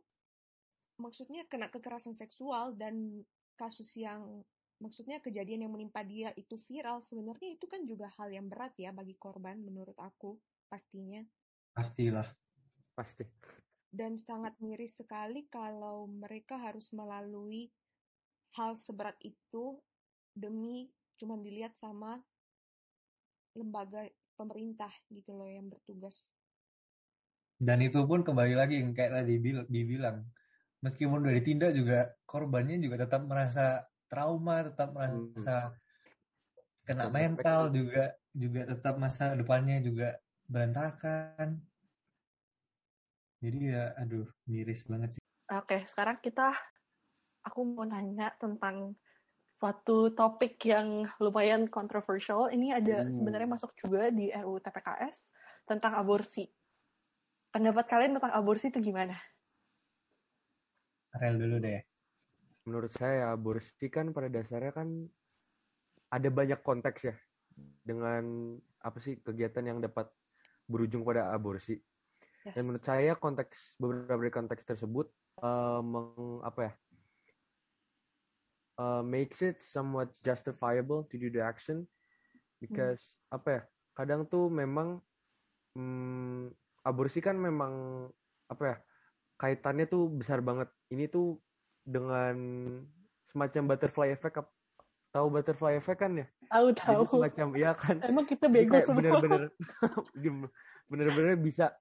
[1.04, 3.28] maksudnya kena kekerasan seksual dan
[3.60, 4.42] kasus yang
[4.80, 8.96] maksudnya kejadian yang menimpa dia itu viral sebenarnya itu kan juga hal yang berat ya
[8.96, 10.40] bagi korban menurut aku
[10.72, 11.20] pastinya.
[11.76, 12.26] Pastilah.
[12.96, 13.26] Pasti.
[13.94, 17.70] Dan sangat miris sekali kalau mereka harus melalui
[18.58, 19.78] hal seberat itu
[20.34, 20.90] demi
[21.22, 22.18] cuma dilihat sama
[23.54, 26.34] lembaga pemerintah gitu loh yang bertugas.
[27.62, 29.38] Dan itu pun kembali lagi yang kayak tadi
[29.70, 30.26] dibilang
[30.84, 35.76] meskipun udah ditindak juga korbannya juga tetap merasa trauma, tetap merasa hmm.
[36.84, 40.20] kena mental juga juga tetap masa depannya juga
[40.52, 41.58] berantakan.
[43.40, 45.24] Jadi ya aduh miris banget sih.
[45.56, 46.52] Oke, sekarang kita
[47.48, 48.96] aku mau nanya tentang
[49.60, 52.52] suatu topik yang lumayan kontroversial.
[52.52, 53.24] Ini ada hmm.
[53.24, 55.32] sebenarnya masuk juga di RUU TPKS
[55.64, 56.44] tentang aborsi.
[57.54, 59.16] Pendapat kalian tentang aborsi itu gimana?
[61.18, 61.82] Rel dulu deh.
[62.66, 64.88] Menurut saya aborsi kan pada dasarnya kan
[66.14, 67.16] ada banyak konteks ya
[67.86, 70.10] dengan apa sih kegiatan yang dapat
[70.66, 71.78] berujung pada aborsi.
[72.44, 72.56] Yes.
[72.58, 75.08] Dan menurut saya konteks beberapa dari konteks tersebut
[75.44, 76.74] uh, meng, apa ya
[78.80, 81.86] uh, makes it somewhat justifiable to do the action
[82.60, 83.62] because apa ya
[83.94, 85.02] kadang tuh memang
[85.78, 86.50] hmm,
[86.86, 88.06] aborsi kan memang
[88.50, 88.76] apa ya
[89.44, 91.36] kaitannya tuh besar banget ini tuh
[91.84, 92.36] dengan
[93.28, 94.40] semacam butterfly effect
[95.12, 97.04] tahu butterfly effect kan ya Tahu jadi tahu.
[97.12, 99.04] semacam ya kan Emang kita bego semua.
[99.04, 99.44] bener-bener
[100.92, 101.76] bener-bener bisa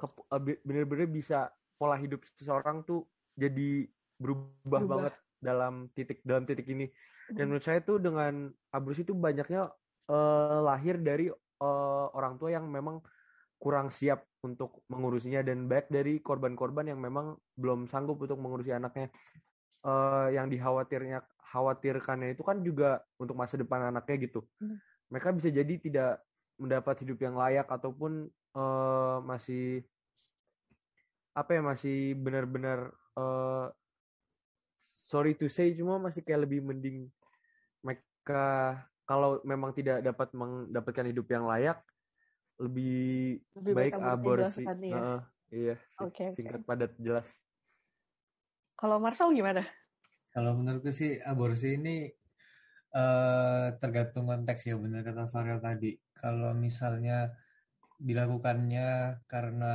[0.00, 3.04] eh, be- bener-bener bisa pola hidup seseorang tuh
[3.36, 3.84] jadi
[4.16, 4.86] berubah, Berubah.
[4.88, 6.88] banget dalam titik dalam titik ini
[7.28, 7.56] dan Hmm.
[7.56, 8.32] menurut saya tuh dengan
[8.70, 9.68] aborsi itu banyaknya
[10.08, 13.00] eh, lahir dari eh, orang tua yang memang
[13.64, 19.08] kurang siap untuk mengurusinya dan baik dari korban-korban yang memang belum sanggup untuk mengurusi anaknya
[19.84, 24.80] Eh, yang dikhawatirnya khawatirkannya itu kan juga untuk masa depan anaknya gitu Hmm.
[25.12, 26.24] mereka bisa jadi tidak
[26.56, 29.84] mendapat hidup yang layak ataupun eh, masih
[31.36, 33.66] apa ya masih benar-benar eh,
[35.04, 37.12] sorry to say cuma masih kayak lebih mending
[37.84, 38.40] mereka
[39.04, 41.76] kalau memang tidak dapat mendapatkan hidup yang layak
[42.60, 44.70] lebih, Lebih baik baik aborsi ya.
[44.94, 46.26] Heeh, iya, oke.
[46.38, 47.28] singkat padat jelas.
[48.78, 49.62] Kalau Marcel gimana?
[50.34, 52.10] Kalau menurutku sih aborsi ini
[52.94, 55.94] eh, tergantung konteks ya benar kata Farel tadi.
[56.14, 57.30] Kalau misalnya
[58.02, 59.74] dilakukannya karena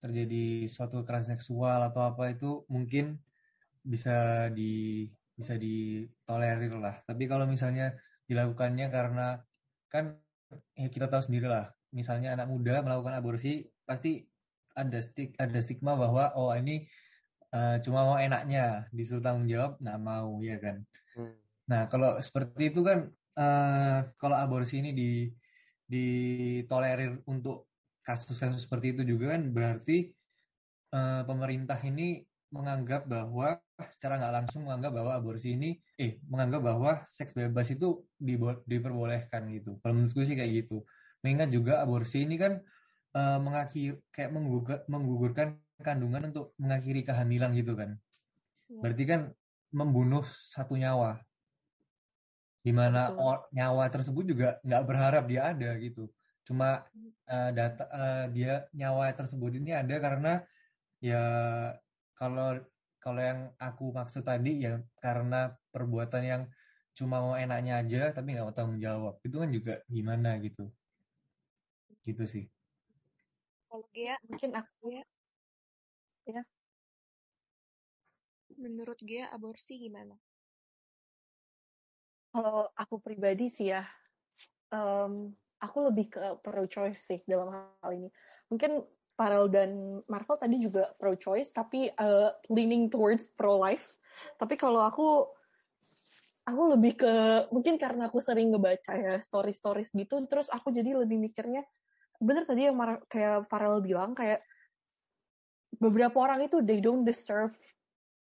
[0.00, 3.20] terjadi suatu kekerasan seksual atau apa itu mungkin
[3.84, 5.04] bisa di
[5.36, 7.04] bisa ditolerir lah.
[7.04, 7.96] Tapi kalau misalnya
[8.28, 9.44] dilakukannya karena
[9.92, 10.20] kan
[10.74, 11.70] ya kita tahu sendiri lah.
[11.90, 14.22] Misalnya anak muda melakukan aborsi pasti
[14.78, 16.86] ada stik ada stigma bahwa oh ini
[17.54, 21.34] eh, cuma mau enaknya disuruh tanggung jawab nggak mau ya kan Hmm.
[21.66, 25.10] nah kalau seperti itu kan eh, kalau aborsi ini di
[25.90, 27.66] ditolerir untuk
[28.06, 30.14] kasus-kasus seperti itu juga kan berarti
[30.94, 36.90] eh, pemerintah ini menganggap bahwa secara nggak langsung menganggap bahwa aborsi ini eh menganggap bahwa
[37.06, 38.04] seks bebas itu
[38.66, 39.78] diperbolehkan gitu.
[39.80, 40.82] Kalau menurutku sih kayak gitu.
[41.22, 42.60] Mengingat juga aborsi ini kan
[43.16, 47.96] eh, mengakhir kayak menggugur- menggugurkan kandungan untuk mengakhiri kehamilan gitu kan.
[48.70, 48.78] Iya.
[48.86, 49.20] berarti kan
[49.74, 51.22] membunuh satu nyawa.
[52.60, 53.24] Di mana Betul.
[53.24, 56.10] or- nyawa tersebut juga nggak berharap dia ada gitu.
[56.46, 56.86] Cuma
[57.30, 60.32] eh, data eh, dia nyawa tersebut ini ada karena
[61.00, 61.22] ya
[62.20, 62.60] kalau
[63.04, 66.42] kalau yang aku maksud tadi ya karena perbuatan yang
[66.98, 70.68] cuma mau enaknya aja tapi nggak mau tanggung jawab itu kan juga gimana gitu
[72.04, 72.44] gitu sih
[73.70, 75.00] Kalau Gea, Mungkin aku
[78.60, 80.18] menurut Gea aborsi gimana?
[82.30, 83.82] kalau aku pribadi sih ya,
[84.70, 87.50] em, aku lebih ke pro-choice sih dalam
[87.82, 88.08] hal ini.
[88.50, 88.86] Mungkin
[89.20, 93.84] Farel dan Marvel tadi juga pro-choice, tapi eh, leaning towards pro-life.
[94.40, 95.28] Tapi kalau aku,
[96.48, 97.12] aku lebih ke,
[97.52, 101.68] mungkin karena aku sering ngebaca ya story-stories gitu, terus aku jadi lebih mikirnya,
[102.16, 104.40] bener tadi yang Mar- kayak Farel bilang, kayak
[105.76, 107.52] beberapa orang itu they don't deserve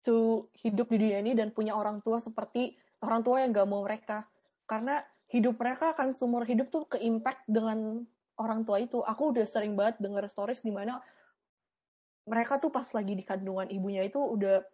[0.06, 3.82] to hidup di dunia ini dan punya orang tua seperti orang tua yang gak mau
[3.82, 4.26] mereka
[4.68, 5.00] karena
[5.32, 8.04] hidup mereka akan seumur hidup tuh ke impact dengan
[8.40, 10.98] orang tua itu aku udah sering banget denger stories di mana
[12.24, 14.64] mereka tuh pas lagi di kandungan ibunya itu udah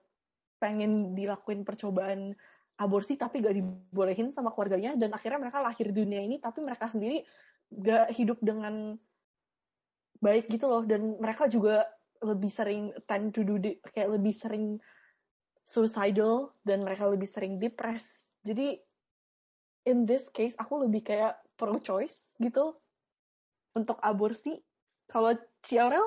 [0.63, 2.37] pengen dilakuin percobaan
[2.81, 6.89] aborsi tapi gak dibolehin sama keluarganya dan akhirnya mereka lahir di dunia ini tapi mereka
[6.89, 7.27] sendiri
[7.69, 8.97] gak hidup dengan
[10.21, 11.89] baik gitu loh dan mereka juga
[12.21, 14.77] lebih sering tend to do the- kayak lebih sering
[15.65, 18.33] suicidal dan mereka lebih sering depres.
[18.45, 18.77] Jadi
[19.89, 22.77] in this case aku lebih kayak pro choice gitu
[23.77, 24.55] untuk aborsi.
[25.11, 26.07] Kalau Ciarel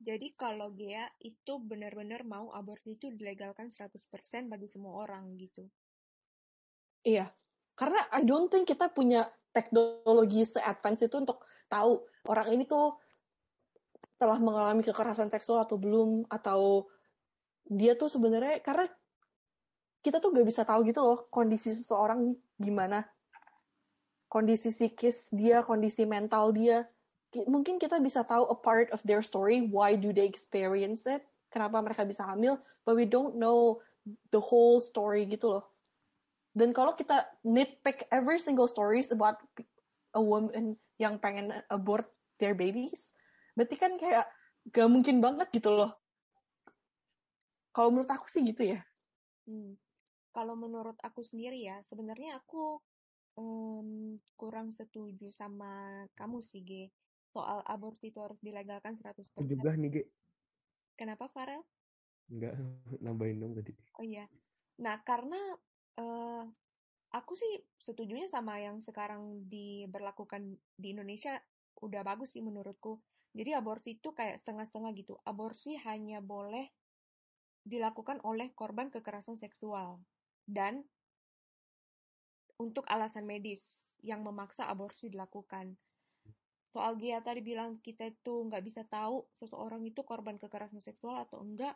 [0.00, 4.00] Jadi kalau Gea itu benar-benar mau aborsi itu dilegalkan 100%
[4.48, 5.68] bagi semua orang gitu.
[7.04, 7.28] iya.
[7.76, 12.96] Karena I don't think kita punya teknologi se-advance itu untuk tahu orang ini tuh
[14.20, 16.88] telah mengalami kekerasan seksual atau belum atau
[17.70, 18.84] dia tuh sebenarnya karena
[20.04, 23.04] kita tuh gak bisa tahu gitu loh kondisi seseorang gimana
[24.30, 26.86] kondisi psikis dia kondisi mental dia.
[27.34, 31.26] Ki- mungkin kita bisa tahu a part of their story why do they experience it?
[31.50, 32.62] Kenapa mereka bisa hamil?
[32.86, 33.82] But we don't know
[34.30, 35.64] the whole story gitu loh.
[36.54, 39.42] Dan kalau kita nitpick every single stories about
[40.14, 42.10] a woman yang pengen abort
[42.42, 43.14] their babies
[43.54, 44.26] berarti kan kayak
[44.70, 45.92] gak mungkin banget gitu loh.
[47.70, 48.80] Kalau menurut aku sih gitu ya.
[49.46, 49.78] Hmm.
[50.30, 52.78] Kalau menurut aku sendiri ya, sebenarnya aku
[53.38, 56.90] em, kurang setuju sama kamu sih, Ge.
[57.30, 59.38] Soal aborsi itu harus dilegalkan 100%.
[59.38, 60.02] Aku juga nih, Ge.
[60.98, 61.62] Kenapa, Farel?
[62.30, 62.54] Enggak,
[63.04, 63.72] nambahin dong tadi.
[63.98, 64.26] Oh iya.
[64.80, 65.38] Nah, karena
[66.00, 66.44] Eh,
[67.12, 71.36] aku sih setujunya sama yang sekarang diberlakukan di Indonesia
[71.80, 73.00] udah bagus sih menurutku.
[73.36, 75.14] Jadi aborsi itu kayak setengah-setengah gitu.
[75.22, 76.72] Aborsi hanya boleh
[77.62, 80.00] dilakukan oleh korban kekerasan seksual
[80.48, 80.88] dan
[82.60, 85.72] untuk alasan medis yang memaksa aborsi dilakukan.
[86.70, 91.40] Soal Gia tadi bilang kita itu nggak bisa tahu seseorang itu korban kekerasan seksual atau
[91.40, 91.74] enggak.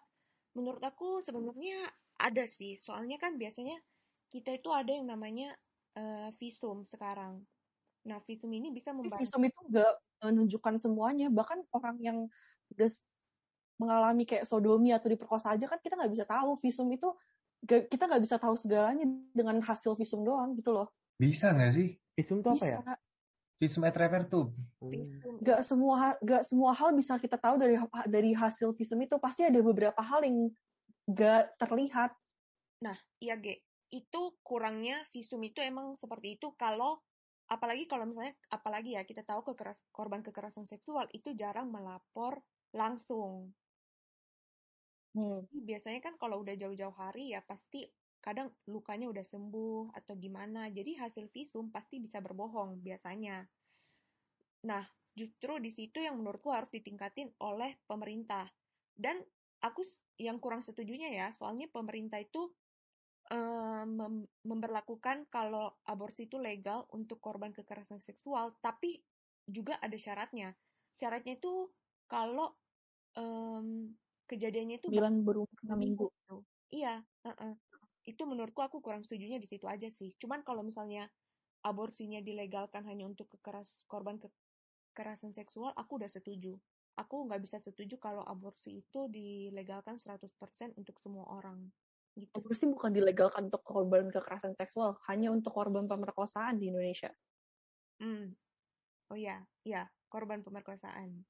[0.54, 1.88] Menurut aku sebenarnya
[2.20, 2.78] ada sih.
[2.78, 3.74] Soalnya kan biasanya
[4.30, 5.50] kita itu ada yang namanya
[5.98, 7.42] uh, visum sekarang.
[8.04, 9.24] Nah, visum ini bisa membantu.
[9.24, 11.26] Visum itu nggak menunjukkan semuanya.
[11.32, 12.18] Bahkan orang yang
[12.70, 12.90] udah
[13.82, 16.54] mengalami kayak sodomi atau diperkosa aja kan kita nggak bisa tahu.
[16.62, 17.10] Visum itu
[17.64, 20.92] kita nggak bisa tahu segalanya dengan hasil visum doang gitu loh.
[21.16, 21.96] Bisa nggak sih?
[22.14, 22.78] Visum itu apa ya?
[23.58, 24.52] Visum et repertum.
[25.40, 27.78] Gak semua gak semua hal bisa kita tahu dari
[28.10, 30.50] dari hasil visum itu pasti ada beberapa hal yang
[31.08, 32.12] gak terlihat.
[32.82, 33.62] Nah, iya Ge,
[33.94, 37.00] itu kurangnya visum itu emang seperti itu kalau
[37.46, 42.42] apalagi kalau misalnya apalagi ya kita tahu kekeras, korban kekerasan seksual itu jarang melapor
[42.74, 43.54] langsung.
[45.14, 45.46] Hmm.
[45.50, 47.86] Biasanya kan kalau udah jauh-jauh hari ya pasti
[48.18, 50.66] kadang lukanya udah sembuh atau gimana.
[50.74, 53.46] Jadi hasil visum pasti bisa berbohong biasanya.
[54.66, 54.82] Nah,
[55.14, 58.50] justru di situ yang menurutku harus ditingkatin oleh pemerintah.
[58.90, 59.22] Dan
[59.62, 59.86] aku
[60.18, 62.50] yang kurang setujunya ya, soalnya pemerintah itu
[63.30, 69.04] um, mem memperlakukan kalau aborsi itu legal untuk korban kekerasan seksual, tapi
[69.44, 70.56] juga ada syaratnya.
[70.96, 71.68] Syaratnya itu
[72.08, 72.56] kalau
[73.20, 73.92] um,
[74.26, 76.06] kejadiannya itu bilang berumur enam minggu.
[76.72, 77.54] Iya, uh -uh
[78.04, 80.12] itu menurutku aku kurang setujunya di situ aja sih.
[80.20, 81.08] Cuman kalau misalnya
[81.64, 86.52] aborsinya dilegalkan hanya untuk kekeras korban kekerasan seksual, aku udah setuju.
[86.94, 90.30] Aku nggak bisa setuju kalau aborsi itu dilegalkan 100%
[90.78, 91.66] untuk semua orang.
[92.14, 92.30] Gitu.
[92.30, 97.10] Aborsi bukan dilegalkan untuk korban kekerasan seksual, hanya untuk korban pemerkosaan di Indonesia.
[97.98, 98.30] Hmm.
[99.10, 101.26] Oh ya, ya, korban pemerkosaan.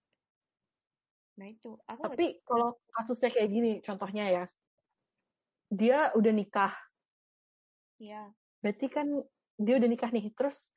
[1.34, 4.44] Nah itu, aku Tapi kalau kasusnya kayak gini, contohnya ya,
[5.70, 6.74] dia udah nikah.
[7.98, 8.30] Iya.
[8.62, 9.06] Berarti kan
[9.58, 10.30] dia udah nikah nih.
[10.34, 10.70] Terus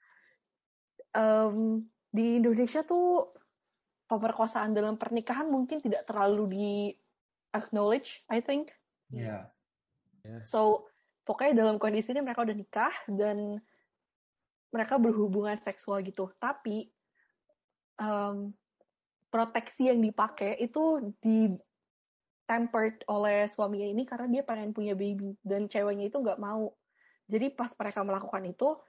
[1.14, 3.30] um, di Indonesia tuh
[4.08, 6.70] pemerkosaan dalam pernikahan mungkin tidak terlalu di
[7.54, 8.74] acknowledge, I think.
[9.14, 9.52] Iya.
[10.26, 10.42] Yeah.
[10.44, 10.90] So
[11.28, 13.62] pokoknya dalam kondisi ini mereka udah nikah dan
[14.74, 16.32] mereka berhubungan seksual gitu.
[16.42, 16.90] Tapi
[18.02, 18.52] um,
[19.28, 21.52] proteksi yang dipakai itu di
[22.48, 26.72] tempered oleh suaminya ini karena dia pengen punya baby dan ceweknya itu nggak mau.
[27.28, 28.80] Jadi pas mereka melakukan itu,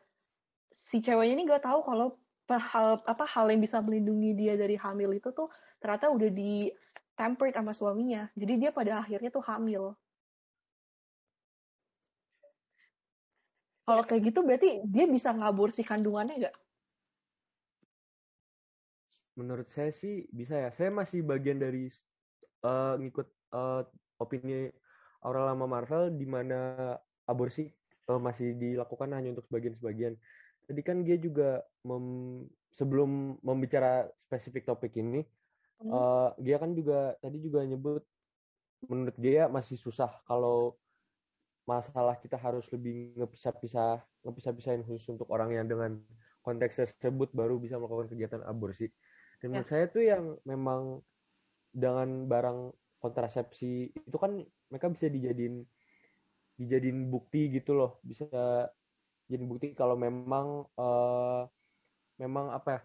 [0.70, 2.08] si ceweknya ini nggak tahu kalau
[2.48, 6.70] hal apa hal yang bisa melindungi dia dari hamil itu tuh ternyata udah di
[7.18, 8.30] tempered sama suaminya.
[8.38, 9.98] Jadi dia pada akhirnya tuh hamil.
[13.88, 16.56] Kalau kayak gitu berarti dia bisa ngabur si kandungannya nggak?
[19.38, 20.70] Menurut saya sih bisa ya.
[20.74, 21.86] Saya masih bagian dari
[22.66, 23.86] uh, ngikut uh,
[24.18, 24.66] opini
[25.22, 26.94] Aurel sama Marvel di mana
[27.26, 27.70] aborsi
[28.10, 30.18] uh, masih dilakukan hanya untuk sebagian-sebagian.
[30.66, 35.22] Tadi kan dia juga mem, sebelum membicara spesifik topik ini,
[35.80, 35.90] hmm.
[35.90, 38.02] uh, dia kan juga tadi juga nyebut
[38.86, 40.78] menurut dia masih susah kalau
[41.66, 45.98] masalah kita harus lebih ngepisah-pisah ngepisah-pisahin khusus untuk orang yang dengan
[46.46, 48.88] konteks tersebut baru bisa melakukan kegiatan aborsi.
[49.38, 49.62] Dan ya.
[49.62, 51.02] menurut saya tuh yang memang
[51.70, 55.62] dengan barang kontrasepsi itu kan mereka bisa dijadiin
[56.58, 58.26] dijadiin bukti gitu loh bisa
[59.30, 61.46] jadi bukti kalau memang uh,
[62.18, 62.80] memang apa ya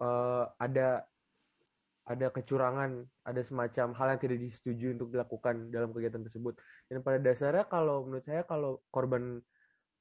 [0.00, 1.04] uh, ada
[2.08, 6.56] ada kecurangan, ada semacam hal yang tidak disetujui untuk dilakukan dalam kegiatan tersebut.
[6.88, 9.44] Dan pada dasarnya kalau menurut saya kalau korban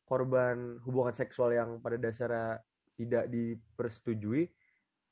[0.08, 2.64] korban hubungan seksual yang pada dasarnya
[2.96, 4.48] tidak dipersetujui,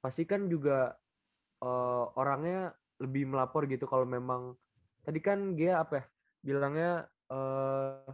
[0.06, 0.93] pasti kan juga
[1.66, 2.70] uh, orangnya
[3.01, 4.53] lebih melapor gitu kalau memang
[5.01, 6.06] tadi kan dia apa ya
[6.45, 6.91] bilangnya
[7.34, 8.06] uh,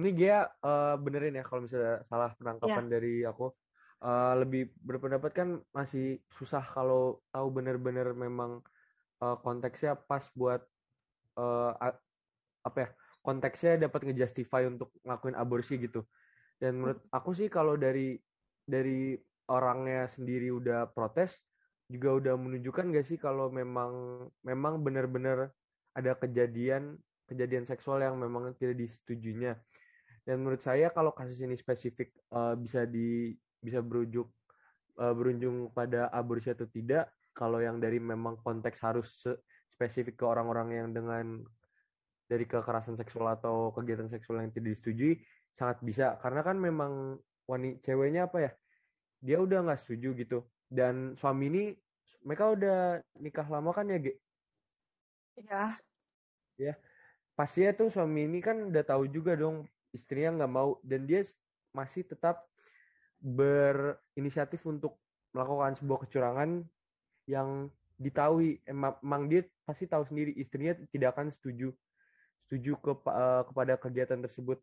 [0.00, 2.92] ini dia uh, benerin ya kalau misalnya salah penangkapan yeah.
[2.92, 3.52] dari aku.
[4.00, 8.64] Uh, lebih berpendapat kan masih susah kalau tahu bener-bener memang
[9.20, 10.64] uh, konteksnya pas buat
[11.36, 11.76] uh,
[12.64, 12.88] apa ya
[13.20, 16.00] konteksnya dapat ngejustify untuk ngelakuin aborsi gitu.
[16.56, 18.16] Dan menurut aku sih kalau dari
[18.64, 19.20] dari
[19.50, 21.34] orangnya sendiri udah protes
[21.90, 25.50] juga udah menunjukkan gak sih kalau memang memang benar-benar
[25.92, 26.94] ada kejadian
[27.26, 29.58] kejadian seksual yang memang tidak disetujuinya
[30.22, 34.30] dan menurut saya kalau kasus ini spesifik uh, bisa di bisa berujuk
[35.02, 39.26] uh, berujung pada aborsi atau tidak kalau yang dari memang konteks harus
[39.74, 41.40] spesifik ke orang-orang yang dengan
[42.30, 45.18] dari kekerasan seksual atau kegiatan seksual yang tidak disetujui
[45.58, 46.14] sangat bisa.
[46.22, 47.18] Karena kan memang
[47.50, 48.52] wanita ceweknya apa ya
[49.20, 50.38] dia udah nggak setuju gitu
[50.72, 51.64] dan suami ini
[52.24, 54.14] mereka udah nikah lama kan ya Ge?
[55.48, 55.64] Ya.
[56.60, 56.74] Ya
[57.40, 59.64] pastinya tuh suami ini kan udah tahu juga dong
[59.96, 61.24] istrinya nggak mau dan dia
[61.72, 62.44] masih tetap
[63.16, 65.00] berinisiatif untuk
[65.32, 66.60] melakukan sebuah kecurangan
[67.24, 71.72] yang ditahui emang dia pasti tahu sendiri istrinya tidak akan setuju
[72.44, 74.60] setuju ke, uh, kepada kegiatan tersebut.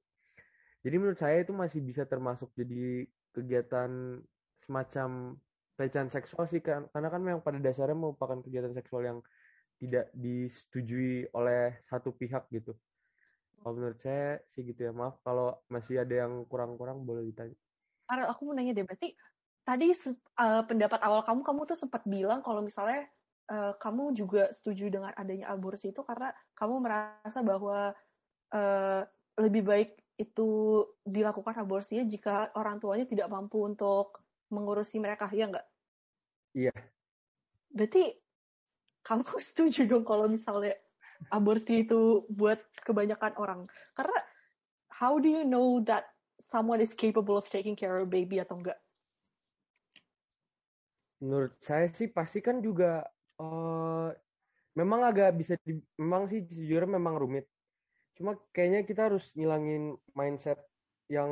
[0.86, 4.22] Jadi menurut saya itu masih bisa termasuk jadi kegiatan
[4.68, 5.40] semacam
[5.80, 9.20] pelecehan seksual sih kan karena kan memang pada dasarnya merupakan kegiatan seksual yang
[9.78, 12.74] tidak disetujui oleh satu pihak gitu.
[13.62, 14.92] Kalau menurut saya sih gitu ya.
[14.94, 17.54] Maaf kalau masih ada yang kurang-kurang boleh ditanya.
[18.10, 19.14] Karena aku mau nanya deh, berarti
[19.68, 23.06] tadi uh, pendapat awal kamu, kamu tuh sempat bilang kalau misalnya
[23.52, 27.92] uh, kamu juga setuju dengan adanya aborsi itu karena kamu merasa bahwa
[28.56, 29.02] uh,
[29.38, 35.68] lebih baik itu dilakukan aborsinya jika orang tuanya tidak mampu untuk mengurusi mereka, ya nggak?
[36.58, 36.74] Iya.
[37.72, 38.16] Berarti
[39.06, 40.76] kamu setuju dong kalau misalnya
[41.30, 43.60] aborsi itu buat kebanyakan orang?
[43.94, 44.18] Karena
[44.92, 46.10] how do you know that
[46.42, 48.80] someone is capable of taking care of a baby atau enggak?
[51.18, 53.02] Menurut saya sih pasti kan juga
[53.42, 54.14] uh,
[54.78, 57.50] memang agak bisa di, memang sih sejujurnya memang rumit.
[58.14, 60.62] Cuma kayaknya kita harus ngilangin mindset
[61.10, 61.30] yang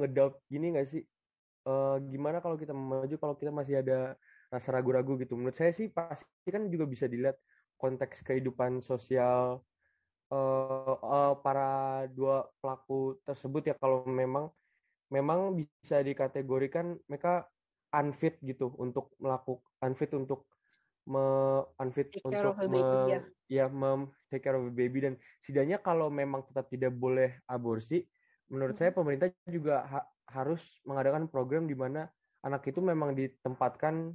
[0.00, 1.04] ngedoubt gini nggak sih?
[1.66, 4.14] Uh, gimana kalau kita maju kalau kita masih ada
[4.46, 5.34] rasa ragu-ragu gitu.
[5.34, 7.34] Menurut saya sih pasti kan juga bisa dilihat
[7.76, 9.66] konteks kehidupan sosial
[10.30, 14.50] uh, uh, para dua pelaku tersebut ya kalau memang
[15.12, 17.46] memang bisa dikategorikan mereka
[17.94, 20.50] unfit gitu untuk melakukan unfit untuk
[21.06, 21.22] me
[21.78, 25.78] unfit take untuk me, baby, ya, ya mem take care of a baby dan setidaknya
[25.78, 28.02] kalau memang tetap tidak boleh aborsi
[28.50, 28.82] menurut hmm.
[28.82, 32.10] saya pemerintah juga ha harus mengadakan program di mana
[32.42, 34.14] anak itu memang ditempatkan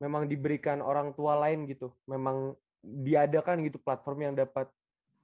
[0.00, 2.52] memang diberikan orang tua lain gitu memang
[2.84, 4.68] diadakan gitu platform yang dapat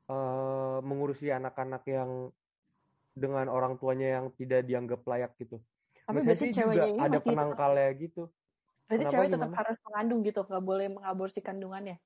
[0.09, 2.33] uh, mengurusi anak-anak yang
[3.13, 5.61] dengan orang tuanya yang tidak dianggap layak gitu.
[6.09, 8.23] Tapi berarti ceweknya juga ada penangkalnya gitu.
[8.89, 9.61] Berarti Kenapa, cewek tetap gimana?
[9.63, 11.97] harus mengandung gitu, nggak boleh mengaborsi kandungannya.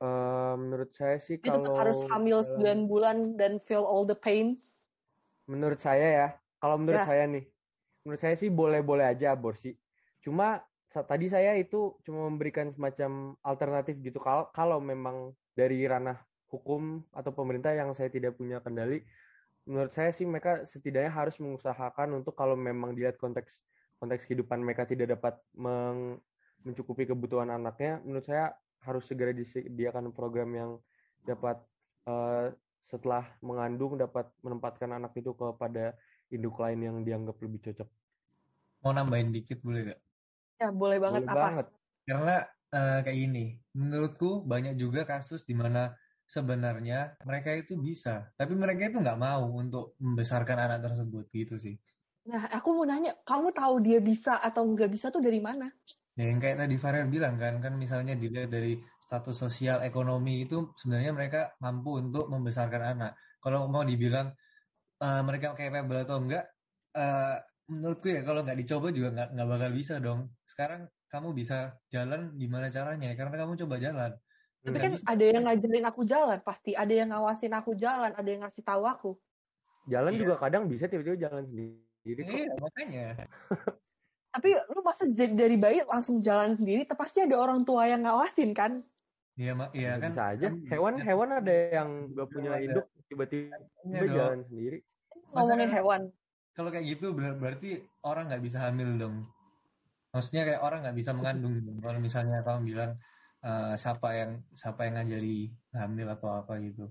[0.00, 4.16] Uh, menurut saya sih Dia kalau tetap harus hamil 9 bulan dan feel all the
[4.16, 4.88] pains.
[5.44, 6.28] Menurut saya ya,
[6.60, 7.08] kalau menurut ya.
[7.08, 7.44] saya nih,
[8.04, 9.72] menurut saya sih boleh-boleh aja aborsi.
[10.20, 10.60] Cuma
[10.92, 14.20] tadi saya itu cuma memberikan semacam alternatif gitu.
[14.20, 16.20] Kalau kalau memang dari ranah
[16.52, 19.00] hukum atau pemerintah yang saya tidak punya kendali,
[19.64, 23.62] menurut saya sih mereka setidaknya harus mengusahakan untuk kalau memang dilihat konteks
[24.02, 26.18] konteks kehidupan mereka tidak dapat meng,
[26.64, 28.52] mencukupi kebutuhan anaknya, menurut saya
[28.84, 30.70] harus segera disediakan program yang
[31.24, 31.60] dapat
[32.08, 32.48] uh,
[32.88, 35.94] setelah mengandung dapat menempatkan anak itu kepada
[36.30, 37.88] induk lain yang dianggap lebih cocok.
[38.86, 40.00] Mau nambahin dikit boleh gak?
[40.62, 41.42] Ya boleh banget boleh apa?
[41.50, 41.66] Banget.
[42.08, 42.36] Karena
[42.72, 45.92] uh, kayak ini, menurutku banyak juga kasus di mana
[46.30, 51.74] sebenarnya mereka itu bisa, tapi mereka itu nggak mau untuk membesarkan anak tersebut gitu sih.
[52.30, 55.66] Nah, aku mau nanya, kamu tahu dia bisa atau nggak bisa tuh dari mana?
[56.14, 60.70] Ya, yang kayak tadi Farel bilang kan, kan misalnya dilihat dari status sosial ekonomi itu
[60.78, 63.12] sebenarnya mereka mampu untuk membesarkan anak.
[63.42, 64.30] Kalau mau dibilang
[65.00, 66.44] uh, mereka capable atau enggak,
[66.94, 67.36] uh,
[67.66, 70.20] menurutku ya kalau nggak dicoba juga nggak nggak bakal bisa dong.
[70.46, 73.10] Sekarang kamu bisa jalan gimana caranya?
[73.18, 74.12] Karena kamu coba jalan.
[74.60, 75.04] Tapi kan bisa.
[75.08, 78.84] ada yang ngajarin aku jalan, pasti ada yang ngawasin aku jalan, ada yang ngasih tahu
[78.84, 79.10] aku.
[79.88, 80.20] Jalan iya.
[80.20, 82.36] juga kadang bisa tiba-tiba jalan sendiri kok.
[82.36, 83.06] Iya, makanya.
[84.36, 88.84] Tapi lu masa dari bayi langsung jalan sendiri, pasti ada orang tua yang ngawasin kan?
[89.40, 90.12] Iya, mak iya kan.
[90.12, 90.46] Bisa aja.
[90.68, 93.56] Hewan-hewan kan ada yang gak punya induk, tiba-tiba
[93.88, 94.84] ya, jalan sendiri.
[95.34, 96.02] Ngomongin hewan.
[96.54, 99.16] Kalau kayak gitu berarti orang nggak bisa hamil dong.
[100.10, 101.62] Maksudnya kayak orang nggak bisa mengandung.
[101.78, 102.90] Kalau misalnya kamu bilang
[103.46, 106.90] uh, siapa yang siapa yang ngajari hamil atau apa gitu.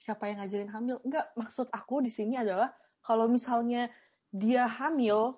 [0.00, 0.96] Siapa yang ngajarin hamil?
[1.04, 2.72] Enggak, maksud aku di sini adalah
[3.04, 3.92] kalau misalnya
[4.32, 5.36] dia hamil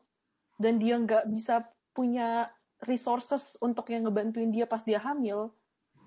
[0.59, 2.51] dan dia nggak bisa punya
[2.87, 5.55] resources untuk yang ngebantuin dia pas dia hamil,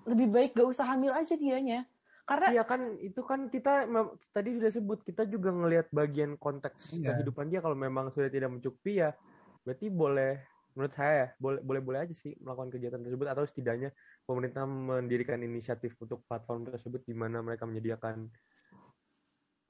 [0.04, 1.88] lebih baik gak usah hamil aja dianya.
[2.26, 3.86] Karena Iya kan itu kan kita
[4.34, 7.14] tadi sudah sebut kita juga ngelihat bagian konteks iya.
[7.14, 9.14] kehidupan dia kalau memang sudah tidak mencukupi ya
[9.62, 10.42] berarti boleh
[10.74, 13.94] menurut saya ya boleh boleh boleh aja sih melakukan kegiatan tersebut atau setidaknya
[14.26, 18.26] pemerintah mendirikan inisiatif untuk platform tersebut di mana mereka menyediakan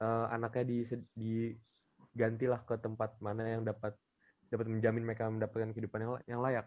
[0.01, 0.77] uh, anaknya di
[1.13, 1.33] di
[2.17, 3.93] gantilah ke tempat mana yang dapat
[4.49, 6.65] dapat menjamin mereka mendapatkan kehidupan yang, yang layak.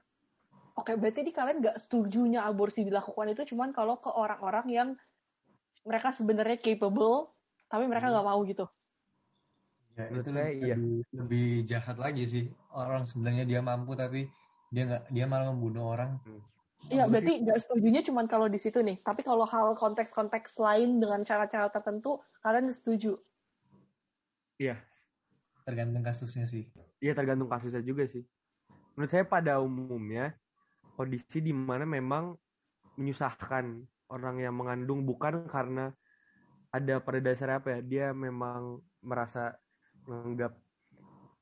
[0.78, 4.88] Oke, berarti ini kalian nggak setujunya aborsi dilakukan itu cuman kalau ke orang-orang yang
[5.84, 7.32] mereka sebenarnya capable,
[7.70, 8.12] tapi mereka hmm.
[8.16, 8.34] nggak hmm.
[8.36, 8.66] mau gitu.
[9.98, 10.76] Ya, itu saya lebih, iya.
[11.12, 12.44] lebih, jahat lagi sih.
[12.72, 14.30] Orang sebenarnya dia mampu tapi
[14.70, 16.16] dia nggak dia malah membunuh orang.
[16.88, 18.96] Iya, Menurut berarti nggak setujunya cuma kalau di situ nih.
[19.02, 23.20] Tapi kalau hal konteks-konteks lain dengan cara-cara tertentu, kalian setuju.
[24.56, 24.80] Iya,
[25.68, 26.64] tergantung kasusnya sih.
[27.00, 28.24] Iya tergantung kasusnya juga sih.
[28.96, 30.32] Menurut saya pada umumnya
[30.96, 32.36] kondisi di mana memang
[33.00, 35.94] menyusahkan orang yang mengandung bukan karena
[36.70, 39.54] ada pada dasarnya apa ya dia memang merasa
[40.06, 40.54] menganggap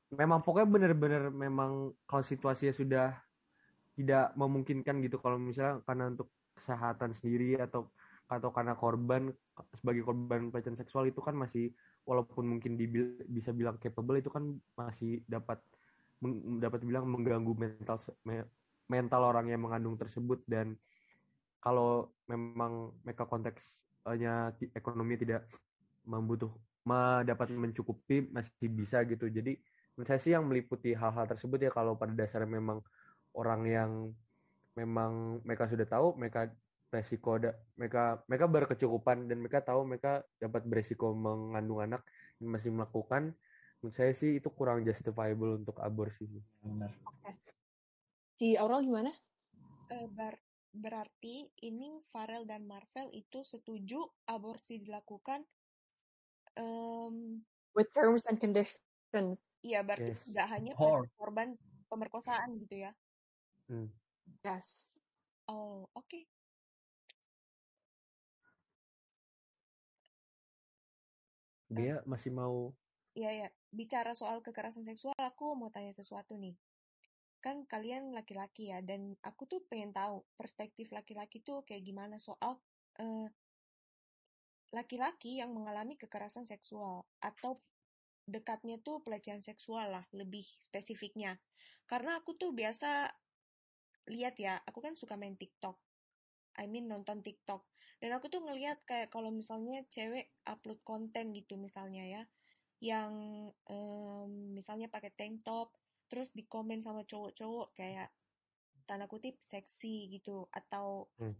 [0.09, 3.07] memang pokoknya benar-benar memang kalau situasinya sudah
[3.93, 7.93] tidak memungkinkan gitu kalau misalnya karena untuk kesehatan sendiri atau
[8.29, 9.33] atau karena korban
[9.77, 11.73] sebagai korban pelecehan seksual itu kan masih
[12.05, 15.61] walaupun mungkin dibil, bisa bilang capable itu kan masih dapat
[16.61, 18.45] dapat bilang mengganggu mental me,
[18.89, 20.77] mental orang yang mengandung tersebut dan
[21.59, 25.45] kalau memang mereka konteksnya ekonomi tidak
[26.07, 26.51] membutuh
[27.23, 29.53] dapat mencukupi masih bisa gitu jadi
[29.93, 32.81] menurut saya sih yang meliputi hal-hal tersebut ya kalau pada dasarnya memang
[33.37, 33.91] orang yang
[34.73, 36.49] memang mereka sudah tahu mereka
[36.89, 42.01] resiko ada mereka mereka berkecukupan dan mereka tahu mereka dapat beresiko mengandung anak
[42.41, 43.37] dan masih melakukan
[43.79, 46.27] menurut saya sih itu kurang justifiable untuk aborsi.
[46.59, 46.91] Benar.
[47.07, 47.31] Oke.
[48.35, 49.11] Di Aurel gimana?
[49.87, 50.07] Uh,
[50.69, 55.41] berarti ini Farel dan Marvel itu setuju aborsi dilakukan
[56.57, 57.41] um,
[57.73, 59.41] with terms and conditions.
[59.65, 60.23] Iya, berarti Yes.
[60.29, 61.03] nggak hanya Or.
[61.19, 61.57] korban
[61.89, 62.91] pemerkosaan gitu ya?
[63.67, 63.89] Hmm.
[64.45, 64.95] Yes.
[65.49, 66.29] Oh, oke.
[71.69, 72.73] Dia masih mau
[73.17, 76.55] Iya ya, bicara soal kekerasan seksual, aku mau tanya sesuatu nih.
[77.39, 82.59] Kan kalian laki-laki ya, dan aku tuh pengen tahu perspektif laki-laki tuh kayak gimana soal
[82.99, 83.31] eh,
[84.69, 87.63] laki-laki yang mengalami kekerasan seksual atau
[88.29, 91.41] dekatnya tuh pelecehan seksual lah, lebih spesifiknya.
[91.89, 93.09] Karena aku tuh biasa
[94.13, 95.77] lihat ya, aku kan suka main TikTok.
[96.61, 97.65] I mean nonton TikTok.
[97.97, 102.23] Dan aku tuh ngeliat kayak kalau misalnya cewek upload konten gitu misalnya ya,
[102.79, 103.11] yang
[103.67, 105.73] um, misalnya pakai tank top,
[106.09, 108.09] terus dikomen sama cowok-cowok kayak
[108.89, 111.37] tanda kutip seksi gitu atau Hmm.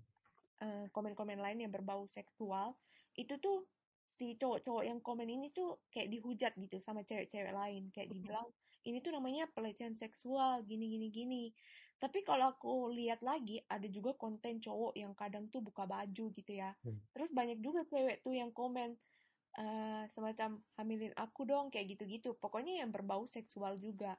[0.62, 2.78] uh, komen-komen lain yang berbau seksual,
[3.18, 3.66] itu tuh
[4.14, 8.46] si cowok-cowok yang komen ini tuh kayak dihujat gitu sama cewek-cewek lain, kayak dibilang
[8.86, 11.44] ini tuh namanya pelecehan seksual gini gini gini.
[12.00, 16.52] Tapi kalau aku lihat lagi ada juga konten cowok yang kadang tuh buka baju gitu
[16.56, 16.72] ya.
[16.84, 17.00] Hmm.
[17.12, 18.96] Terus banyak juga cewek tuh yang komen
[19.60, 22.36] eh, semacam hamilin aku dong kayak gitu-gitu.
[22.40, 24.16] Pokoknya yang berbau seksual juga.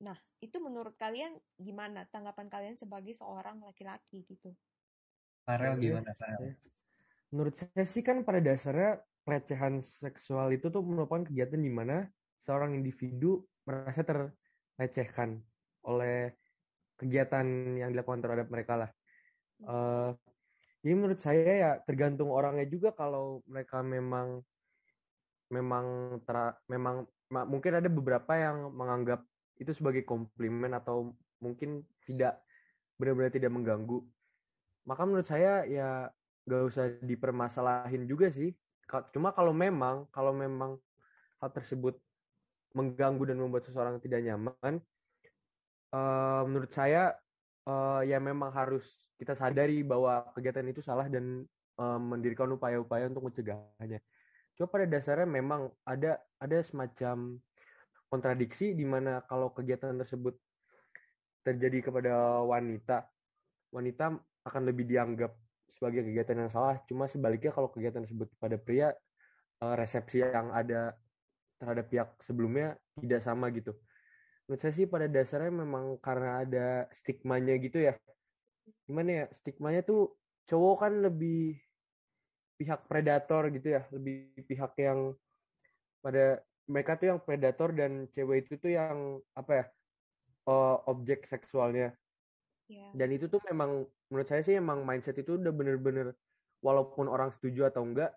[0.00, 4.52] Nah, itu menurut kalian gimana tanggapan kalian sebagai seorang laki-laki gitu?
[5.44, 6.56] Farel gimana Farel?
[7.30, 12.10] menurut saya sih kan pada dasarnya pelecehan seksual itu tuh merupakan kegiatan di mana
[12.42, 15.38] seorang individu merasa terlecehkan
[15.86, 16.34] oleh
[16.98, 17.46] kegiatan
[17.78, 18.90] yang dilakukan terhadap mereka lah.
[19.62, 20.10] Uh,
[20.82, 24.42] jadi menurut saya ya tergantung orangnya juga kalau mereka memang
[25.52, 26.36] memang ter,
[26.66, 29.22] memang mungkin ada beberapa yang menganggap
[29.60, 31.12] itu sebagai komplimen atau
[31.44, 32.40] mungkin tidak
[32.96, 34.00] benar-benar tidak mengganggu.
[34.88, 36.08] Maka menurut saya ya
[36.48, 38.56] gak usah dipermasalahin juga sih.
[39.12, 40.80] Cuma kalau memang kalau memang
[41.38, 42.00] hal tersebut
[42.72, 44.80] mengganggu dan membuat seseorang tidak nyaman,
[45.94, 47.14] uh, menurut saya
[47.68, 48.86] uh, ya memang harus
[49.20, 51.44] kita sadari bahwa kegiatan itu salah dan
[51.76, 54.00] uh, mendirikan upaya-upaya untuk mencegahnya.
[54.56, 57.38] Cuma pada dasarnya memang ada ada semacam
[58.10, 60.34] kontradiksi di mana kalau kegiatan tersebut
[61.46, 63.06] terjadi kepada wanita,
[63.72, 65.32] wanita akan lebih dianggap
[65.72, 66.76] sebagai kegiatan yang salah.
[66.90, 68.92] Cuma sebaliknya kalau kegiatan tersebut pada pria,
[69.60, 70.92] resepsi yang ada
[71.60, 73.76] terhadap pihak sebelumnya tidak sama gitu.
[74.48, 77.94] Menurut saya sih pada dasarnya memang karena ada stigmanya gitu ya.
[78.88, 80.18] Gimana ya, stigmanya tuh
[80.50, 81.54] cowok kan lebih
[82.58, 85.14] pihak predator gitu ya, lebih pihak yang
[86.00, 86.40] pada
[86.70, 89.64] mereka tuh yang predator dan cewek itu tuh yang apa ya
[90.46, 91.90] uh, objek seksualnya.
[92.70, 92.94] Yeah.
[92.94, 96.14] Dan itu tuh memang menurut saya sih emang mindset itu udah bener-bener
[96.62, 98.14] walaupun orang setuju atau enggak,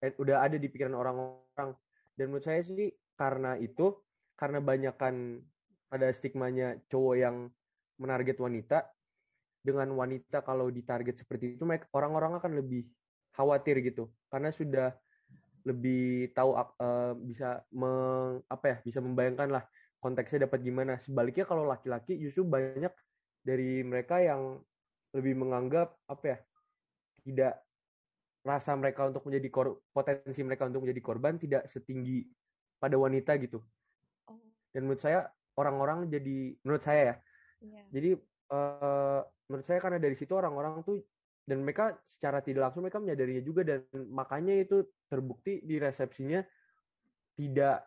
[0.00, 1.76] eh, udah ada di pikiran orang-orang.
[2.16, 2.88] Dan menurut saya sih
[3.20, 3.92] karena itu,
[4.40, 5.44] karena banyakan
[5.92, 7.36] ada stigmanya cowok yang
[8.00, 8.88] menarget wanita,
[9.62, 11.64] dengan wanita kalau ditarget seperti itu,
[11.94, 12.88] orang-orang akan lebih
[13.36, 14.90] khawatir gitu, karena sudah
[15.62, 19.64] lebih tahu uh, bisa meng, apa ya bisa membayangkan lah
[20.02, 22.90] konteksnya dapat gimana sebaliknya kalau laki-laki justru banyak
[23.42, 24.58] dari mereka yang
[25.14, 26.38] lebih menganggap apa ya
[27.22, 27.54] tidak
[28.42, 32.26] rasa mereka untuk menjadi kor, potensi mereka untuk menjadi korban tidak setinggi
[32.82, 33.62] pada wanita gitu.
[34.26, 34.42] Oh,
[34.74, 37.14] Dan menurut saya orang-orang jadi menurut saya ya.
[37.62, 37.82] iya.
[37.94, 40.98] Jadi eh, menurut saya karena dari situ orang-orang tuh
[41.42, 46.40] dan mereka secara tidak langsung mereka menyadarinya juga dan makanya itu terbukti di resepsinya
[47.34, 47.82] tidak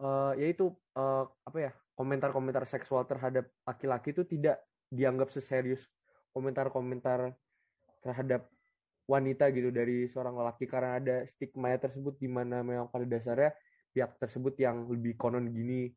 [0.00, 4.60] eh, yaitu eh, apa ya komentar-komentar seksual terhadap laki-laki itu tidak
[4.92, 5.84] dianggap seserius
[6.36, 7.32] komentar-komentar
[8.04, 8.46] terhadap
[9.08, 10.68] wanita gitu dari seorang lelaki.
[10.68, 13.56] Karena ada stigma tersebut di mana memang pada dasarnya
[13.94, 15.88] pihak tersebut yang lebih konon gini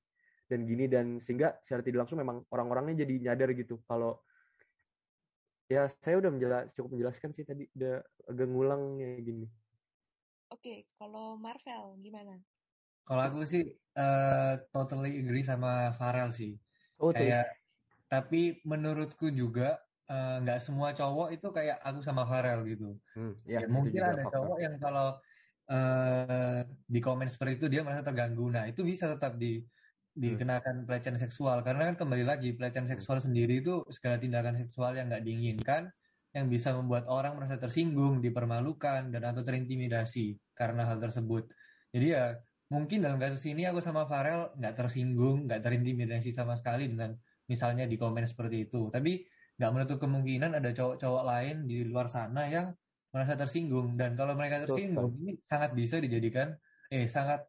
[0.48, 4.24] dan gini dan sehingga secara tidak langsung memang orang-orangnya jadi nyadar gitu kalau
[5.74, 7.92] ya saya udah menjelas, cukup menjelaskan sih tadi udah
[8.30, 9.44] agak ngulang ya gini
[10.56, 12.34] Oke, kalau Marvel gimana?
[13.08, 13.62] Kalau aku sih
[14.00, 16.52] eh, totally agree sama Farel sih.
[16.98, 17.44] oh tuh Kayak
[18.12, 18.38] tapi
[18.72, 19.64] menurutku juga
[20.12, 22.86] eh, nggak semua cowok itu kayak aku sama Farel gitu.
[23.16, 24.34] Hmm, Ya, ya, mungkin ada faktor.
[24.34, 25.08] cowok yang kalau
[25.72, 26.60] eh,
[26.94, 28.44] di komen seperti itu dia merasa terganggu.
[28.56, 29.48] Nah, itu bisa tetap di
[30.20, 31.64] dikenakan pelecehan seksual.
[31.64, 35.88] Karena kan kembali lagi pelecehan seksual sendiri itu segala tindakan seksual yang nggak diinginkan
[36.36, 41.50] yang bisa membuat orang merasa tersinggung, dipermalukan dan atau terintimidasi karena hal tersebut.
[41.90, 42.38] Jadi ya
[42.70, 47.18] mungkin dalam kasus ini aku sama Farel nggak tersinggung, nggak terintimidasi sama sekali dengan
[47.50, 48.94] misalnya di komen seperti itu.
[48.94, 49.26] Tapi
[49.58, 52.76] nggak menutup kemungkinan ada cowok-cowok lain di luar sana yang
[53.10, 53.98] merasa tersinggung.
[53.98, 56.54] Dan kalau mereka tersinggung ini sangat bisa dijadikan
[56.94, 57.42] eh sangat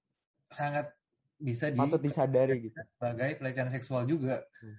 [0.49, 1.00] sangat
[1.49, 4.77] bisa di patut disadari gitu sebagai pelecehan seksual juga Hmm.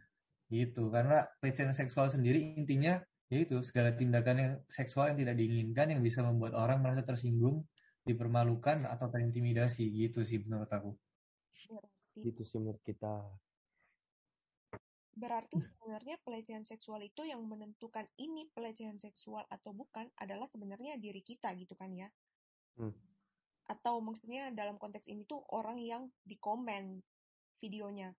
[0.52, 2.94] gitu karena pelecehan seksual sendiri intinya
[3.34, 7.66] yaitu segala tindakan yang seksual yang tidak diinginkan yang bisa membuat orang merasa tersinggung
[8.10, 10.92] dipermalukan atau terintimidasi gitu sih menurut aku
[11.70, 13.12] Berarti, gitu sih menurut kita
[15.22, 21.22] berarti sebenarnya pelecehan seksual itu yang menentukan ini pelecehan seksual atau bukan adalah sebenarnya diri
[21.30, 22.08] kita gitu kan ya?
[22.78, 22.92] Hmm.
[23.74, 26.84] Atau maksudnya dalam konteks ini tuh orang yang di komen
[27.64, 28.10] videonya.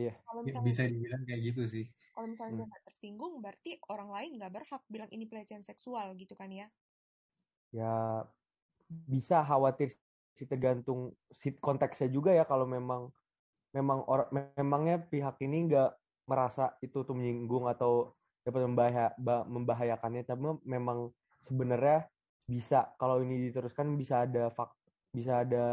[0.00, 0.12] Iya.
[0.26, 2.66] Kalau Ya, misalnya bisa dibilang kayak gitu sih kalau misalnya Hmm.
[2.88, 6.66] tersinggung, berarti orang lain nggak berhak bilang ini pelecehan seksual gitu kan ya?
[7.72, 7.92] ya
[8.88, 9.96] bisa khawatir
[10.36, 13.12] sih tergantung sit konteksnya juga ya kalau memang
[13.76, 15.90] memang orang memangnya pihak ini nggak
[16.30, 18.16] merasa itu tuh menyinggung atau
[18.46, 21.12] dapat membahaya, ba- membahayakannya tapi memang
[21.46, 22.10] sebenarnya
[22.48, 24.74] bisa kalau ini diteruskan bisa ada fak
[25.14, 25.64] bisa ada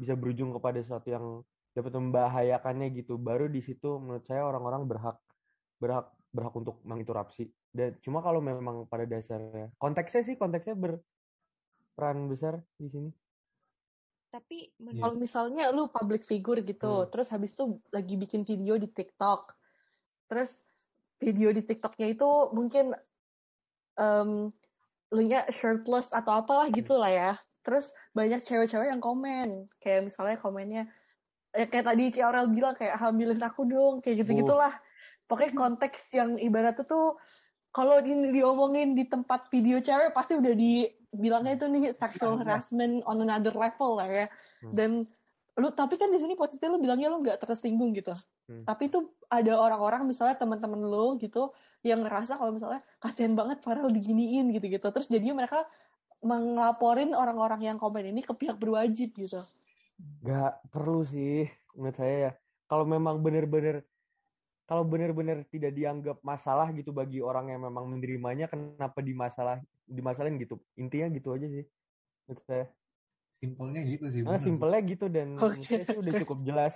[0.00, 1.26] bisa berujung kepada sesuatu yang
[1.74, 3.18] dapat membahayakannya gitu.
[3.18, 5.16] Baru di situ menurut saya orang-orang berhak
[5.82, 12.62] berhak berhak untuk menginterupsi dan cuma kalau memang pada dasarnya konteksnya sih konteksnya berperan besar
[12.78, 13.10] di sini.
[14.34, 17.08] Tapi menurut Kalau misalnya lu public figure gitu, Hmm.
[17.12, 19.54] terus habis itu lagi bikin video di TikTok,
[20.30, 20.66] terus
[21.22, 22.94] video di TikToknya itu mungkin
[23.98, 24.50] em
[25.12, 27.32] lu nya shirtless atau apalah gitu lah ya.
[27.64, 30.84] Terus banyak cewek-cewek yang komen, kayak misalnya komennya
[31.54, 34.74] ya kayak tadi Ci Aurel bilang kayak hamilin aku dong, kayak gitu-gitulah.
[35.30, 37.16] Pokoknya konteks yang ibaratnya tuh
[37.70, 43.22] kalau ini diomongin di tempat video cewek pasti udah dibilangnya itu nih sexual harassment on
[43.22, 44.26] another level lah ya.
[44.62, 44.72] Hmm.
[44.74, 44.90] Dan
[45.54, 48.12] lu tapi kan di sini posisinya lu bilangnya lu nggak tersinggung gitu.
[48.44, 48.64] Hmm.
[48.68, 48.98] Tapi itu
[49.32, 54.84] ada orang-orang misalnya teman-teman lu gitu yang ngerasa kalau misalnya kasihan banget Farel diginiin gitu-gitu.
[54.92, 55.64] Terus jadinya mereka
[56.24, 59.44] mengelaporin orang-orang yang komen ini ke pihak berwajib gitu.
[60.24, 62.30] Gak perlu sih menurut saya ya.
[62.68, 63.84] Kalau memang bener-bener
[64.64, 70.56] kalau bener-bener tidak dianggap masalah gitu bagi orang yang memang menerimanya, kenapa dimasalah dimasalahin gitu?
[70.80, 71.64] Intinya gitu aja sih
[72.24, 72.66] menurut saya.
[73.44, 74.48] simpelnya gitu sih Nah, bener sih.
[74.48, 75.68] simpelnya gitu dan menurut Oke.
[75.68, 76.74] saya sih udah cukup jelas.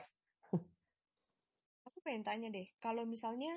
[2.09, 3.53] Pengen tanya deh, kalau misalnya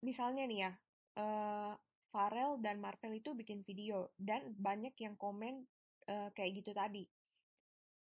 [0.00, 0.72] misalnya nih ya,
[1.20, 1.72] eh
[2.08, 5.68] Farel dan Marvel itu bikin video dan banyak yang komen
[6.08, 7.04] eh, kayak gitu tadi.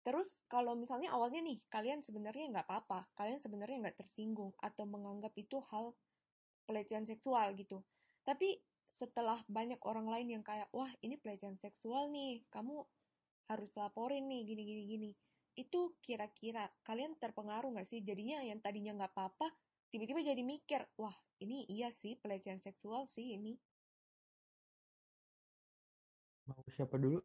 [0.08, 5.36] Terus kalau misalnya awalnya nih kalian sebenarnya nggak apa-apa, kalian sebenarnya nggak tersinggung atau menganggap
[5.36, 5.92] itu hal
[6.64, 7.84] pelecehan seksual gitu.
[8.24, 8.64] Tapi
[8.96, 12.88] setelah banyak orang lain yang kayak wah ini pelecehan seksual nih, kamu
[13.52, 15.12] harus laporin nih gini gini gini.
[15.58, 18.06] Itu kira-kira kalian terpengaruh nggak sih?
[18.06, 19.50] Jadinya yang tadinya nggak apa-apa,
[19.90, 23.58] tiba-tiba jadi mikir, wah ini iya sih pelecehan seksual sih ini.
[26.46, 27.20] Mau siapa dulu?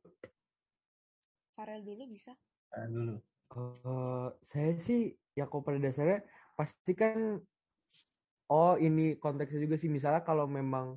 [1.53, 2.33] Farel dulu bisa.
[2.73, 3.21] Nah, dulu
[3.53, 6.25] Eh, saya sih ya kok pada dasarnya
[6.57, 7.37] pasti kan
[8.49, 10.97] oh ini konteksnya juga sih misalnya kalau memang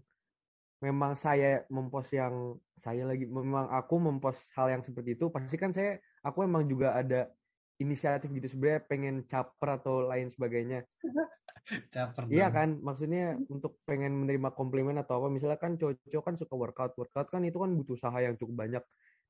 [0.79, 2.35] memang saya mempost yang
[2.79, 6.97] saya lagi memang aku mempost hal yang seperti itu pasti kan saya aku emang juga
[6.97, 7.29] ada
[7.77, 10.83] inisiatif gitu sebenarnya pengen caper atau lain sebagainya
[11.93, 16.53] caper Iya kan, maksudnya untuk pengen menerima komplimen atau apa, misalnya kan cowok-cowok kan suka
[16.57, 18.83] workout, workout kan itu kan butuh usaha yang cukup banyak.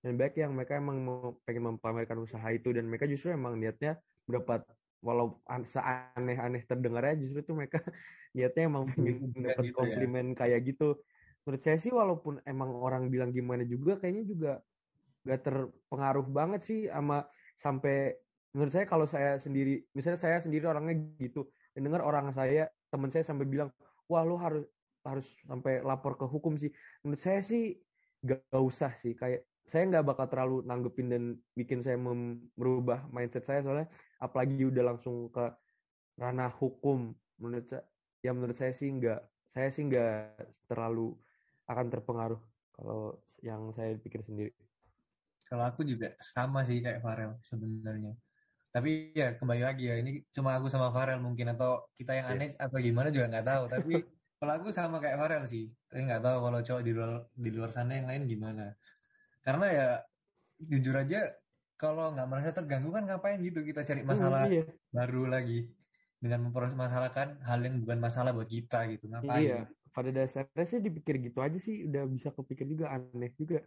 [0.06, 3.98] dan baik yang mereka emang mau pengen memamerkan usaha itu dan mereka justru emang niatnya
[4.30, 4.62] mendapat
[5.02, 7.82] walau seaneh-aneh terdengarnya justru tuh mereka
[8.38, 9.18] niatnya emang pengen
[9.50, 9.74] dapat gitu ya.
[9.74, 10.46] komplimen ya.
[10.46, 11.02] kayak gitu
[11.42, 14.52] menurut saya sih walaupun emang orang bilang gimana juga kayaknya juga
[15.26, 17.26] gak terpengaruh banget sih sama
[17.58, 18.14] sampai
[18.54, 23.28] menurut saya kalau saya sendiri misalnya saya sendiri orangnya gitu dengar orang saya teman saya
[23.28, 23.68] sampai bilang
[24.08, 24.64] wah lu harus
[25.06, 26.74] harus sampai lapor ke hukum sih.
[27.06, 27.78] Menurut saya sih
[28.26, 31.24] gak, gak usah sih kayak saya nggak bakal terlalu nanggepin dan
[31.58, 33.90] bikin saya merubah mindset saya soalnya
[34.22, 35.42] apalagi udah langsung ke
[36.22, 37.82] ranah hukum menurut saya
[38.22, 39.26] ya menurut saya sih nggak
[39.58, 40.38] saya sih nggak
[40.70, 41.18] terlalu
[41.66, 42.42] akan terpengaruh
[42.78, 44.54] kalau yang saya pikir sendiri
[45.46, 48.14] kalau aku juga sama sih kayak Farel sebenarnya.
[48.74, 52.52] Tapi ya kembali lagi ya ini cuma aku sama Farel mungkin atau kita yang aneh
[52.52, 52.66] yeah.
[52.66, 53.64] atau gimana juga nggak tahu.
[53.72, 53.94] Tapi
[54.42, 55.72] kalau aku sama kayak Farel sih.
[55.88, 58.66] Tapi nggak tahu kalau cowok di luar di luar sana yang lain gimana.
[59.46, 59.88] Karena ya
[60.60, 61.30] jujur aja
[61.78, 64.66] kalau nggak merasa terganggu kan ngapain gitu kita cari masalah iya.
[64.92, 65.70] baru lagi.
[66.20, 69.46] Dengan mempermasalahkan hal yang bukan masalah buat kita gitu ngapain?
[69.46, 69.62] Iya
[69.96, 71.88] pada dasarnya sih dipikir gitu aja sih.
[71.88, 73.64] Udah bisa kepikir juga aneh juga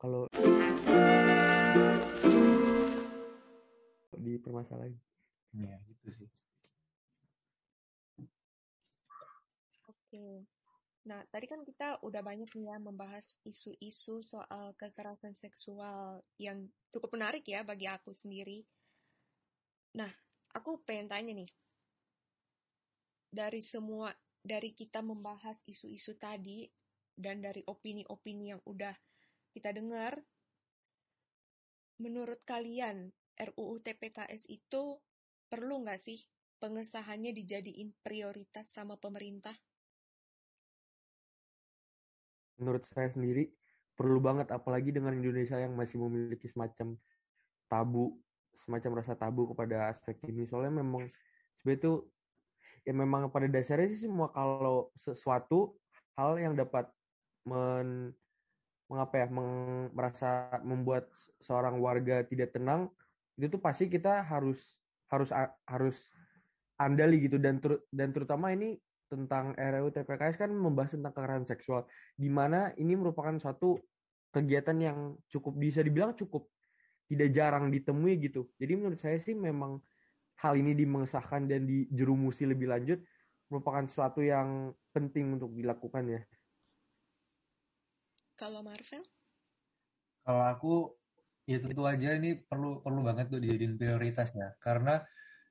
[0.00, 0.24] kalau
[4.16, 4.96] di permasalahan
[5.52, 6.28] ya gitu sih
[9.84, 10.48] oke
[11.00, 17.16] Nah, tadi kan kita udah banyak nih ya membahas isu-isu soal kekerasan seksual yang cukup
[17.16, 18.60] menarik ya bagi aku sendiri.
[19.96, 20.12] Nah,
[20.52, 21.48] aku pengen tanya nih.
[23.32, 24.12] Dari semua,
[24.44, 26.68] dari kita membahas isu-isu tadi,
[27.16, 28.92] dan dari opini-opini yang udah
[29.52, 30.18] kita dengar,
[32.00, 34.98] menurut kalian RUU TPKS itu
[35.50, 36.20] perlu nggak sih
[36.60, 39.56] pengesahannya dijadiin prioritas sama pemerintah?
[42.60, 43.48] menurut saya sendiri
[43.96, 46.94] perlu banget apalagi dengan Indonesia yang masih memiliki semacam
[47.66, 48.20] tabu
[48.60, 51.08] semacam rasa tabu kepada aspek ini soalnya memang
[51.58, 51.92] sebenarnya itu
[52.84, 55.76] ya memang pada dasarnya sih semua kalau sesuatu
[56.20, 56.88] hal yang dapat
[57.48, 58.12] men
[58.90, 61.06] mengapa ya meng, merasa membuat
[61.38, 62.90] seorang warga tidak tenang
[63.38, 64.58] itu tuh pasti kita harus
[65.08, 65.30] harus
[65.64, 65.96] harus
[66.76, 68.76] andali gitu dan ter, dan terutama ini
[69.10, 71.82] tentang RUU TPKS kan membahas tentang kekerasan seksual,
[72.14, 73.74] di mana ini merupakan suatu
[74.30, 76.46] kegiatan yang cukup bisa dibilang cukup
[77.10, 78.46] tidak jarang ditemui gitu.
[78.54, 79.82] Jadi menurut saya sih memang
[80.38, 83.02] hal ini dimengesahkan dan dijerumusi lebih lanjut
[83.50, 86.22] merupakan sesuatu yang penting untuk dilakukan ya.
[88.40, 89.04] Kalau Marvel?
[90.24, 90.74] Kalau aku
[91.44, 94.56] ya tentu aja ini perlu perlu banget tuh dijadiin prioritas ya.
[94.64, 94.96] Karena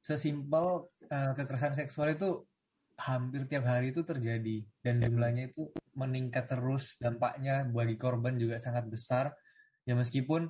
[0.01, 2.49] sesimpel uh, kekerasan seksual itu
[2.97, 4.65] hampir tiap hari itu terjadi.
[4.81, 9.37] Dan jumlahnya itu meningkat terus dampaknya bagi korban juga sangat besar.
[9.85, 10.49] Ya meskipun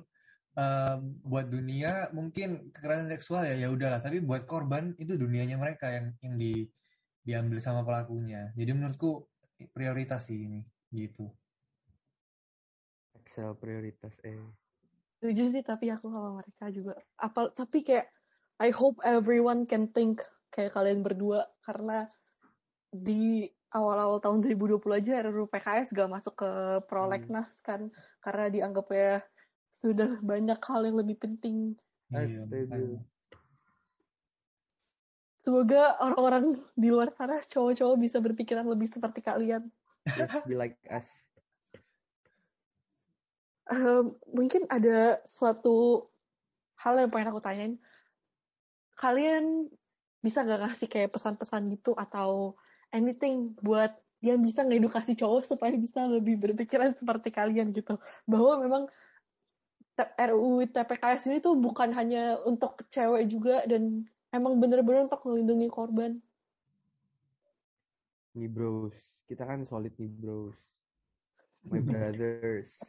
[0.56, 4.00] um, buat dunia mungkin kekerasan seksual ya ya udahlah.
[4.00, 6.64] Tapi buat korban itu dunianya mereka yang yang di
[7.20, 8.48] diambil sama pelakunya.
[8.56, 9.28] Jadi menurutku
[9.76, 11.28] prioritas sih ini gitu
[13.30, 14.34] Excel prioritas eh
[15.22, 18.10] setuju sih tapi aku sama mereka juga apa tapi kayak
[18.58, 20.18] I hope everyone can think
[20.50, 22.10] kayak kalian berdua karena
[22.90, 26.50] di awal-awal tahun 2020 aja RUU PKS gak masuk ke
[26.90, 27.62] prolegnas hmm.
[27.62, 27.80] kan
[28.18, 29.22] karena dianggap ya
[29.78, 31.78] sudah banyak hal yang lebih penting.
[32.10, 32.50] Iya,
[35.46, 39.70] Semoga orang-orang di luar sana cowok-cowok bisa berpikiran lebih seperti kalian.
[40.18, 41.06] Just be like us.
[43.70, 46.10] Um, mungkin ada suatu
[46.82, 47.74] hal yang pengen aku tanyain.
[48.98, 49.70] Kalian
[50.20, 52.58] bisa gak ngasih kayak pesan-pesan gitu atau
[52.92, 57.96] anything buat dia bisa ngedukasi cowok supaya bisa lebih berpikiran seperti kalian gitu
[58.28, 58.84] bahwa memang
[60.00, 66.20] RUU TPKS ini tuh bukan hanya untuk cewek juga dan emang bener-bener untuk melindungi korban.
[68.36, 70.56] Nih bros, kita kan solid nih bros,
[71.68, 72.80] my brothers.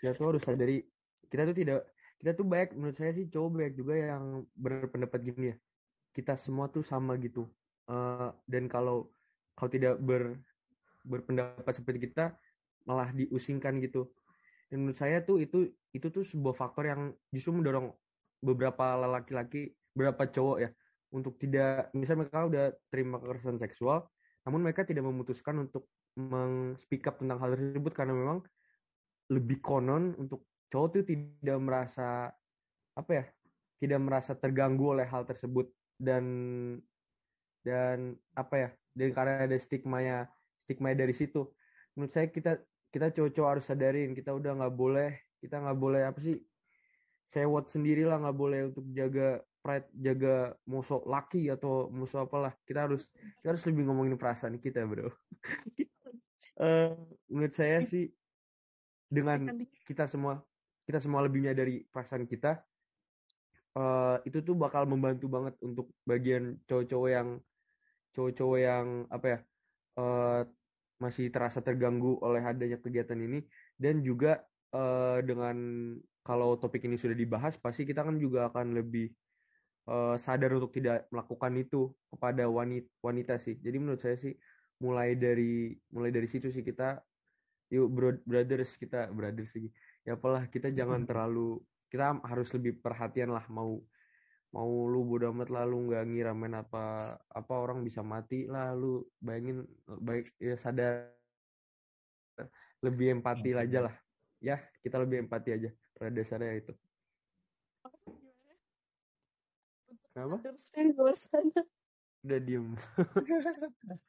[0.00, 0.84] Kita tuh harus sadari,
[1.28, 1.80] kita tuh tidak,
[2.20, 5.56] kita tuh baik menurut saya sih cowok banyak juga yang berpendapat gini ya.
[6.10, 7.46] Kita semua tuh sama gitu
[7.90, 9.10] uh, dan kalau
[9.58, 10.38] kalau tidak ber
[11.04, 12.36] berpendapat seperti kita
[12.86, 14.08] malah diusingkan gitu
[14.70, 17.90] dan menurut saya tuh itu itu tuh sebuah faktor yang justru mendorong
[18.40, 20.70] beberapa laki-laki beberapa cowok ya
[21.10, 24.06] untuk tidak misalnya mereka udah terima kekerasan seksual
[24.46, 28.38] namun mereka tidak memutuskan untuk meng-speak up tentang hal tersebut karena memang
[29.30, 32.30] lebih konon untuk cowok tuh tidak merasa
[32.98, 33.24] apa ya
[33.80, 35.70] tidak merasa terganggu oleh hal tersebut.
[36.00, 36.24] Dan
[37.60, 40.28] dan apa ya dan karena ada stigmanya
[40.64, 41.48] stigma dari situ.
[41.96, 42.56] Menurut saya kita
[42.90, 46.40] kita cowok-cowok harus sadarin kita udah nggak boleh kita nggak boleh apa sih
[47.22, 52.56] sewot sendiri lah nggak boleh untuk jaga pride jaga musuh laki atau musuh apalah.
[52.64, 53.04] Kita harus
[53.40, 55.12] kita harus lebih ngomongin perasaan kita bro.
[56.56, 56.96] Uh,
[57.32, 58.08] menurut saya sih
[59.10, 59.42] dengan
[59.84, 60.38] kita semua
[60.86, 62.62] kita semua lebih menyadari perasaan kita
[63.76, 67.28] uh, itu tuh bakal membantu banget untuk bagian cowok-cowok yang
[68.10, 69.38] cowok-cowok yang apa ya
[70.00, 70.42] uh,
[71.00, 73.40] masih terasa terganggu oleh adanya kegiatan ini.
[73.78, 74.42] Dan juga
[74.76, 75.56] uh, dengan
[76.20, 79.08] kalau topik ini sudah dibahas pasti kita kan juga akan lebih
[79.88, 83.56] uh, sadar untuk tidak melakukan itu kepada wanita wanita sih.
[83.56, 84.36] Jadi menurut saya sih
[84.80, 87.00] mulai dari mulai dari situ sih kita
[87.70, 89.70] yuk bro, brothers kita brothers sih
[90.02, 93.78] ya apalah kita jangan terlalu kita harus lebih perhatian lah mau
[94.50, 99.06] mau lu bodo amat lalu nggak ngira main apa apa orang bisa mati lah lu
[99.22, 101.14] bayangin baik ya sadar
[102.82, 103.94] lebih empati aja lah
[104.42, 106.74] ya kita lebih empati aja pada dasarnya itu
[110.10, 110.42] Kenapa?
[112.26, 112.74] Udah diem.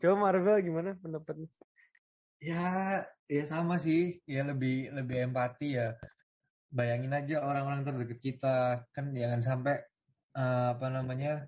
[0.00, 1.50] Coba Marvel gimana pendapatnya?
[2.40, 4.24] Ya, ya sama sih.
[4.24, 5.94] Ya lebih lebih empati ya.
[6.72, 8.56] Bayangin aja orang-orang terdekat kita.
[8.96, 9.76] Kan jangan sampai
[10.32, 11.44] uh, apa namanya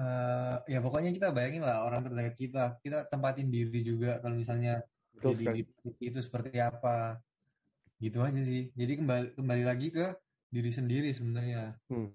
[0.00, 2.64] uh, ya pokoknya kita bayangin lah orang terdekat kita.
[2.80, 4.80] Kita tempatin diri juga kalau misalnya
[5.12, 5.60] Betul jadi
[6.00, 7.20] itu seperti apa.
[8.00, 8.72] Gitu aja sih.
[8.72, 10.16] Jadi kembali kembali lagi ke
[10.48, 11.76] diri sendiri sebenarnya.
[11.92, 12.10] Hmm.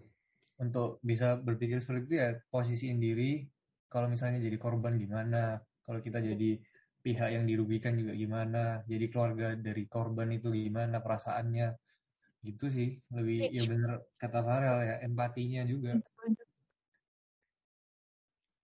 [0.55, 3.43] untuk bisa berpikir seperti itu ya posisiin diri.
[3.91, 5.59] Kalau misalnya jadi korban gimana?
[5.83, 6.63] Kalau kita jadi
[7.05, 11.77] pihak yang dirugikan juga gimana jadi keluarga dari korban itu gimana perasaannya.
[12.41, 16.01] Gitu sih lebih ya bener kata Farel ya empatinya juga.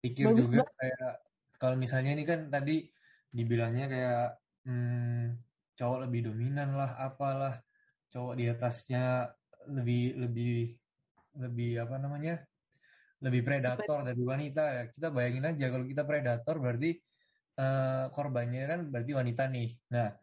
[0.00, 1.12] Pikir Bagus juga kayak
[1.60, 2.88] kalau misalnya ini kan tadi
[3.28, 4.24] dibilangnya kayak
[4.64, 5.36] hmm,
[5.76, 7.60] cowok lebih dominan lah apalah
[8.08, 9.28] cowok di atasnya
[9.68, 10.56] lebih lebih
[11.36, 12.40] lebih apa namanya
[13.20, 14.84] lebih predator dari wanita ya.
[14.88, 16.96] Kita bayangin aja kalau kita predator berarti
[17.60, 19.76] uh, korbannya kan berarti wanita nih.
[19.92, 20.16] Nah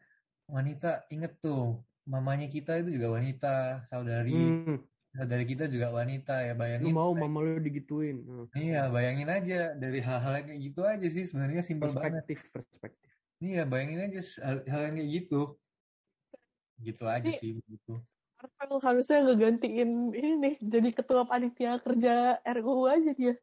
[0.50, 1.78] wanita inget tuh
[2.10, 3.54] mamanya kita itu juga wanita
[3.86, 4.34] saudari.
[4.34, 4.82] Hmm.
[5.18, 8.22] saudari kita juga wanita ya bayangin lu mau mama lu digituin.
[8.22, 8.46] Hmm.
[8.54, 12.26] iya bayangin aja dari hal-hal kayak gitu aja sih sebenarnya simpel banget.
[12.26, 13.10] Perspektif perspektif.
[13.38, 15.42] Iya bayangin aja hal, hal yang kayak gitu.
[16.78, 18.02] Gitu aja Ini, sih gitu
[18.82, 23.34] harusnya ngegantiin ini nih jadi ketua panitia kerja RUU aja dia.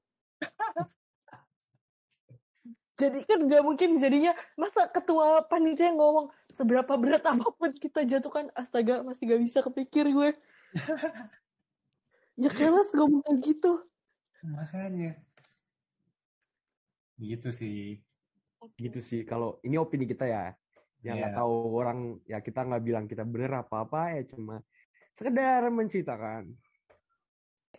[2.95, 8.55] Jadi kan nggak mungkin jadinya masa ketua panitia ngomong seberapa berat apa pun kita jatuhkan
[8.55, 10.31] astaga masih gak bisa kepikir gue.
[12.43, 13.83] ya kelas ngomong kayak gitu.
[14.47, 15.19] Makanya.
[17.19, 17.99] Gitu sih.
[18.79, 20.45] Gitu sih kalau ini opini kita ya
[21.05, 21.41] yang nggak yeah.
[21.43, 24.63] tahu orang ya kita nggak bilang kita bener apa apa ya cuma
[25.19, 26.55] sekedar menceritakan.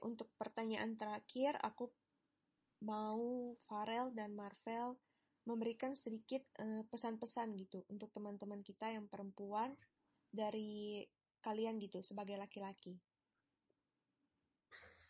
[0.03, 1.89] Untuk pertanyaan terakhir, aku
[2.83, 4.97] mau Farel dan Marvel
[5.45, 9.77] memberikan sedikit eh, pesan-pesan uh, gitu untuk teman-teman kita yang perempuan
[10.33, 11.05] dari
[11.45, 12.97] kalian gitu sebagai laki-laki.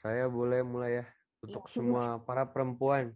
[0.04, 1.06] Saya boleh mulai ya
[1.42, 1.72] untuk ya.
[1.72, 3.16] semua para perempuan.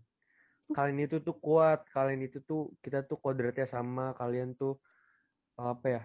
[0.70, 4.78] Kalian itu tuh kuat, kalian itu tuh kita tuh kodratnya sama, kalian tuh
[5.58, 6.02] apa ya?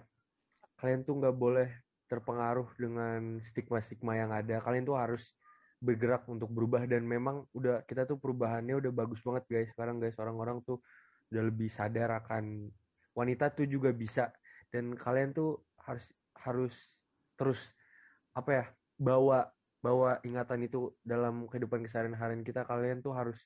[0.81, 1.69] Kalian tuh nggak boleh
[2.09, 4.65] terpengaruh dengan stigma-stigma yang ada.
[4.65, 5.37] Kalian tuh harus
[5.85, 9.69] bergerak untuk berubah dan memang udah kita tuh perubahannya udah bagus banget guys.
[9.77, 10.81] Sekarang guys orang-orang tuh
[11.29, 12.73] udah lebih sadar akan
[13.13, 14.33] wanita tuh juga bisa.
[14.73, 16.05] Dan kalian tuh harus
[16.41, 16.75] harus
[17.37, 17.61] terus
[18.35, 18.65] apa ya
[18.97, 19.53] bawa
[19.85, 22.65] bawa ingatan itu dalam kehidupan keseharian harian kita.
[22.65, 23.37] Kalian tuh harus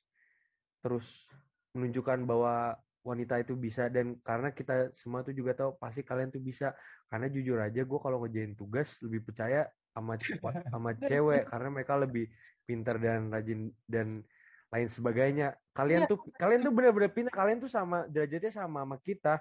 [0.79, 1.27] terus
[1.75, 3.91] menunjukkan bahwa wanita itu bisa.
[3.91, 6.71] Dan karena kita semua tuh juga tahu pasti kalian tuh bisa.
[7.11, 9.67] Karena jujur aja gue kalau ngejain tugas lebih percaya
[9.99, 10.15] sama
[10.73, 12.27] sama cewek karena mereka lebih
[12.65, 14.23] pintar dan rajin dan
[14.69, 16.11] lain sebagainya kalian ya.
[16.13, 19.41] tuh kalian tuh benar-benar pintar kalian tuh sama derajatnya sama sama kita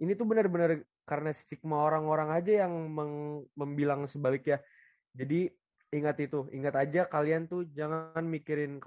[0.00, 4.64] ini tuh benar-benar karena stigma orang-orang aja yang meng, membilang sebaliknya
[5.12, 5.52] jadi
[5.92, 8.80] ingat itu ingat aja kalian tuh jangan mikirin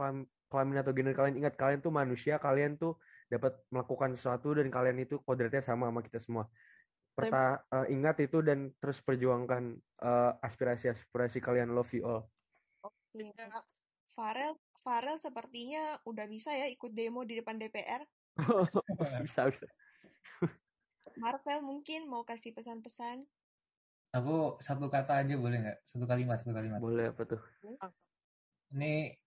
[0.50, 2.98] kelamin atau gender kalian ingat kalian tuh manusia kalian tuh
[3.28, 6.48] dapat melakukan sesuatu dan kalian itu kodratnya sama sama kita semua.
[7.18, 9.74] Perta uh, ingat itu dan terus perjuangkan
[10.06, 12.30] uh, aspirasi-aspirasi kalian love you all.
[12.86, 13.34] Oke.
[14.14, 14.54] Farel,
[14.86, 18.06] Farel sepertinya udah bisa ya ikut demo di depan DPR.
[19.26, 19.66] bisa, bisa.
[21.18, 23.26] Marvel mungkin mau kasih pesan-pesan.
[24.14, 25.78] Aku satu kata aja boleh nggak?
[25.90, 26.78] Satu kalimat, satu kalimat.
[26.78, 27.42] Boleh apa tuh?
[28.78, 29.18] Ini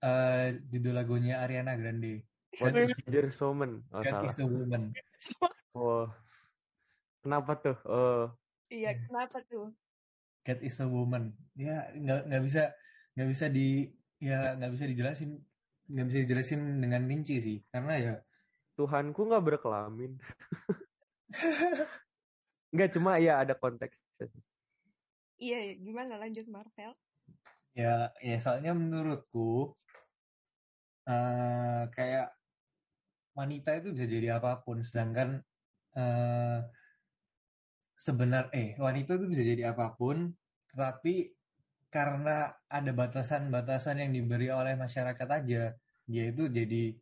[0.00, 2.24] uh, judul lagunya Ariana Grande.
[2.56, 3.84] What is your woman?
[3.92, 4.28] Oh, God salah.
[4.32, 4.96] is the woman.
[5.76, 6.08] Oh.
[7.24, 7.76] Kenapa tuh?
[7.88, 8.24] Oh.
[8.68, 9.72] Iya, kenapa tuh?
[10.44, 11.34] Cat is a woman.
[11.58, 12.62] Ya nggak nggak bisa
[13.16, 13.90] nggak bisa di
[14.22, 15.30] ya nggak bisa dijelasin
[15.88, 18.14] nggak bisa dijelasin dengan rinci sih karena ya
[18.78, 20.14] Tuhanku nggak berkelamin.
[22.68, 23.96] Nggak cuma ya ada konteks.
[25.40, 26.92] Iya, gimana lanjut Marvel?
[27.78, 29.70] ya ya soalnya menurutku
[31.06, 32.34] eh kayak
[33.38, 35.38] wanita itu bisa jadi apa pun sedangkan
[35.94, 36.58] eh
[37.98, 40.30] sebenar eh wanita itu bisa jadi apa pun
[40.70, 41.34] tetapi
[41.90, 45.74] karena ada batasan-batasan yang diberi oleh masyarakat aja
[46.08, 46.94] dia itu jadi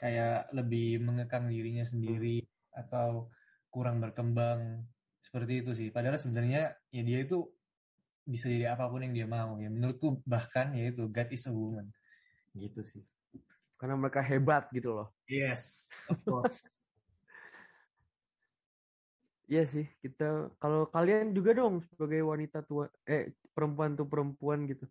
[0.00, 2.44] kayak lebih mengekang dirinya sendiri
[2.74, 3.28] atau
[3.68, 4.84] kurang berkembang.
[5.20, 5.88] Seperti itu sih.
[5.92, 7.48] Padahal sebenarnya ya dia itu
[8.24, 9.68] bisa jadi apa pun yang dia mau ya.
[9.68, 11.88] Menurutku bahkan yaitu God is a woman.
[12.56, 13.02] Gitu sih.
[13.80, 15.08] Karena mereka hebat gitu loh.
[15.28, 16.64] yes of course
[19.50, 20.24] Iya sih, kita
[20.60, 23.22] kalau kalian juga dong sebagai wanita tua eh
[23.54, 24.84] perempuan tuh perempuan gitu.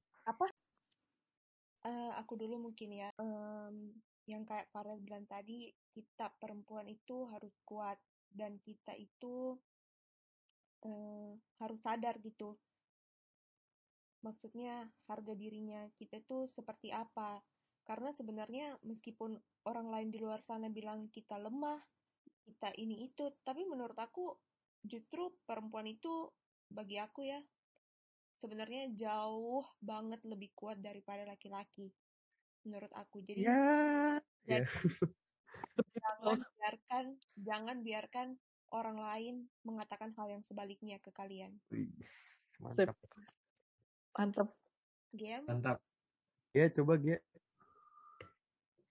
[1.83, 3.09] Eh, aku dulu mungkin ya.
[3.19, 3.75] Em,
[4.31, 7.99] yang kayak Farel bilang tadi, kita perempuan itu harus kuat
[8.31, 9.59] dan kita itu
[10.87, 12.59] eh, harus sadar gitu.
[14.23, 17.43] Maksudnya harga dirinya kita itu seperti apa.
[17.83, 19.31] Karena sebenarnya meskipun
[19.67, 21.83] orang lain di luar sana bilang kita lemah,
[22.43, 24.35] kita ini itu, tapi menurut aku
[24.83, 26.27] justru perempuan itu
[26.67, 27.39] bagi aku ya
[28.43, 31.95] sebenarnya jauh banget lebih kuat daripada laki-laki
[32.67, 34.19] menurut aku jadi Ya.
[34.43, 34.67] jadi ya.
[36.03, 37.05] jangan biarkan
[37.39, 38.27] jangan biarkan
[38.75, 41.55] orang lain mengatakan hal yang sebaliknya ke kalian
[42.59, 42.95] Mantap.
[44.19, 44.47] Mantap.
[45.15, 45.79] Gem mantap
[46.51, 47.17] Ya coba Gia.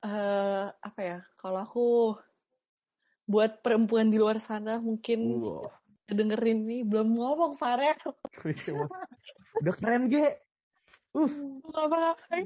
[0.02, 1.18] eh apa ya?
[1.38, 1.86] Kalau aku
[3.32, 5.72] buat perempuan di luar sana mungkin Wah.
[6.04, 7.96] dengerin nih belum ngomong Farel.
[9.64, 10.36] Udah keren Ge.
[11.16, 11.56] Uh.
[11.72, 12.44] Apa-apa.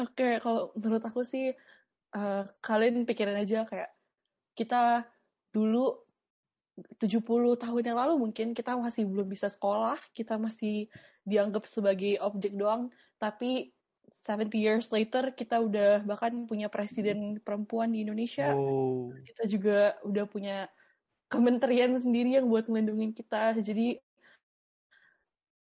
[0.00, 1.52] Oke, kalau menurut aku sih
[2.16, 3.92] eh, kalian pikirin aja kayak
[4.56, 5.04] kita
[5.52, 6.00] dulu
[6.96, 7.20] 70
[7.60, 10.88] tahun yang lalu mungkin kita masih belum bisa sekolah, kita masih
[11.28, 12.88] dianggap sebagai objek doang,
[13.20, 13.76] tapi
[14.20, 19.10] 70 years later kita udah bahkan punya presiden perempuan di Indonesia, Oh.
[19.24, 20.68] kita juga udah punya
[21.32, 23.56] kementerian sendiri yang buat melindungi kita.
[23.64, 23.96] Jadi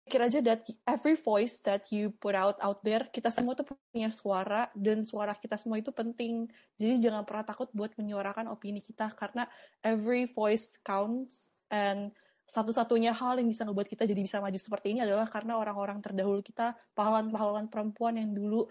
[0.09, 4.11] pikir aja that every voice that you put out out there, kita semua tuh punya
[4.11, 6.51] suara dan suara kita semua itu penting.
[6.74, 9.47] Jadi jangan pernah takut buat menyuarakan opini kita karena
[9.86, 12.11] every voice counts and
[12.51, 16.42] satu-satunya hal yang bisa ngebuat kita jadi bisa maju seperti ini adalah karena orang-orang terdahulu
[16.42, 18.66] kita, pahlawan-pahlawan perempuan yang dulu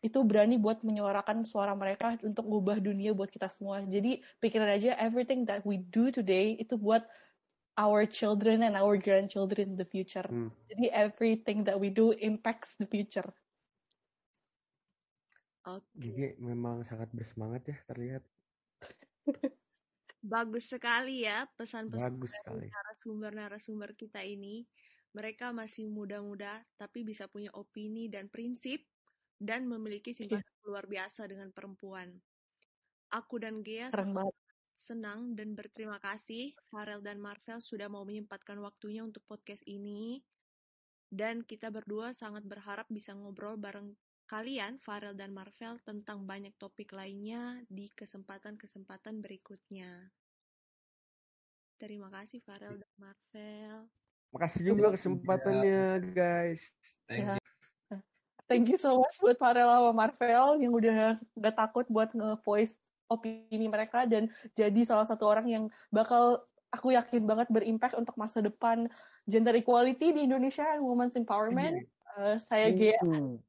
[0.00, 3.84] itu berani buat menyuarakan suara mereka untuk ngubah dunia buat kita semua.
[3.84, 7.04] Jadi pikirin aja everything that we do today itu buat
[7.76, 10.24] our children and our grandchildren in the future.
[10.24, 10.48] Hmm.
[10.72, 13.28] Jadi everything that we do impacts the future.
[15.68, 18.24] oke Gigi memang sangat bersemangat ya terlihat.
[20.18, 24.66] bagus sekali ya pesan-pesan Bagus dari narasumber-narasumber kita ini
[25.14, 28.84] mereka masih muda-muda tapi bisa punya opini dan prinsip
[29.38, 32.10] dan memiliki simpati luar biasa dengan perempuan.
[33.14, 33.88] Aku dan Gea
[34.78, 40.22] senang dan berterima kasih Farel dan Marvel sudah mau menyempatkan waktunya untuk podcast ini.
[41.08, 43.96] Dan kita berdua sangat berharap bisa ngobrol bareng
[44.28, 50.12] kalian, Farel dan Marvel, tentang banyak topik lainnya di kesempatan-kesempatan berikutnya.
[51.80, 53.88] Terima kasih Farel dan Marvel.
[54.36, 56.60] Makasih juga kesempatannya guys.
[57.08, 57.40] Ya.
[58.48, 63.68] Thank you so much buat Farel sama Marvel yang udah gak takut buat nge-voice opini
[63.72, 68.88] mereka dan jadi salah satu orang yang bakal aku yakin banget berimpact untuk masa depan
[69.24, 71.88] gender equality di Indonesia women's empowerment.
[72.20, 73.00] Eh, saya Gea.
[73.00, 73.40] Uh.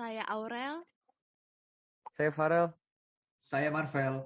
[0.00, 0.80] Saya Aurel.
[2.16, 2.72] Saya Farel.
[3.36, 4.24] saya Marvel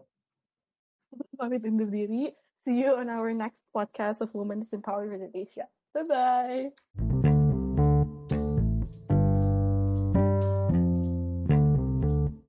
[1.35, 2.31] pamit undur diri.
[2.63, 5.67] See you on our next podcast of Women's Empowerment Indonesia.
[5.91, 7.43] Bye-bye.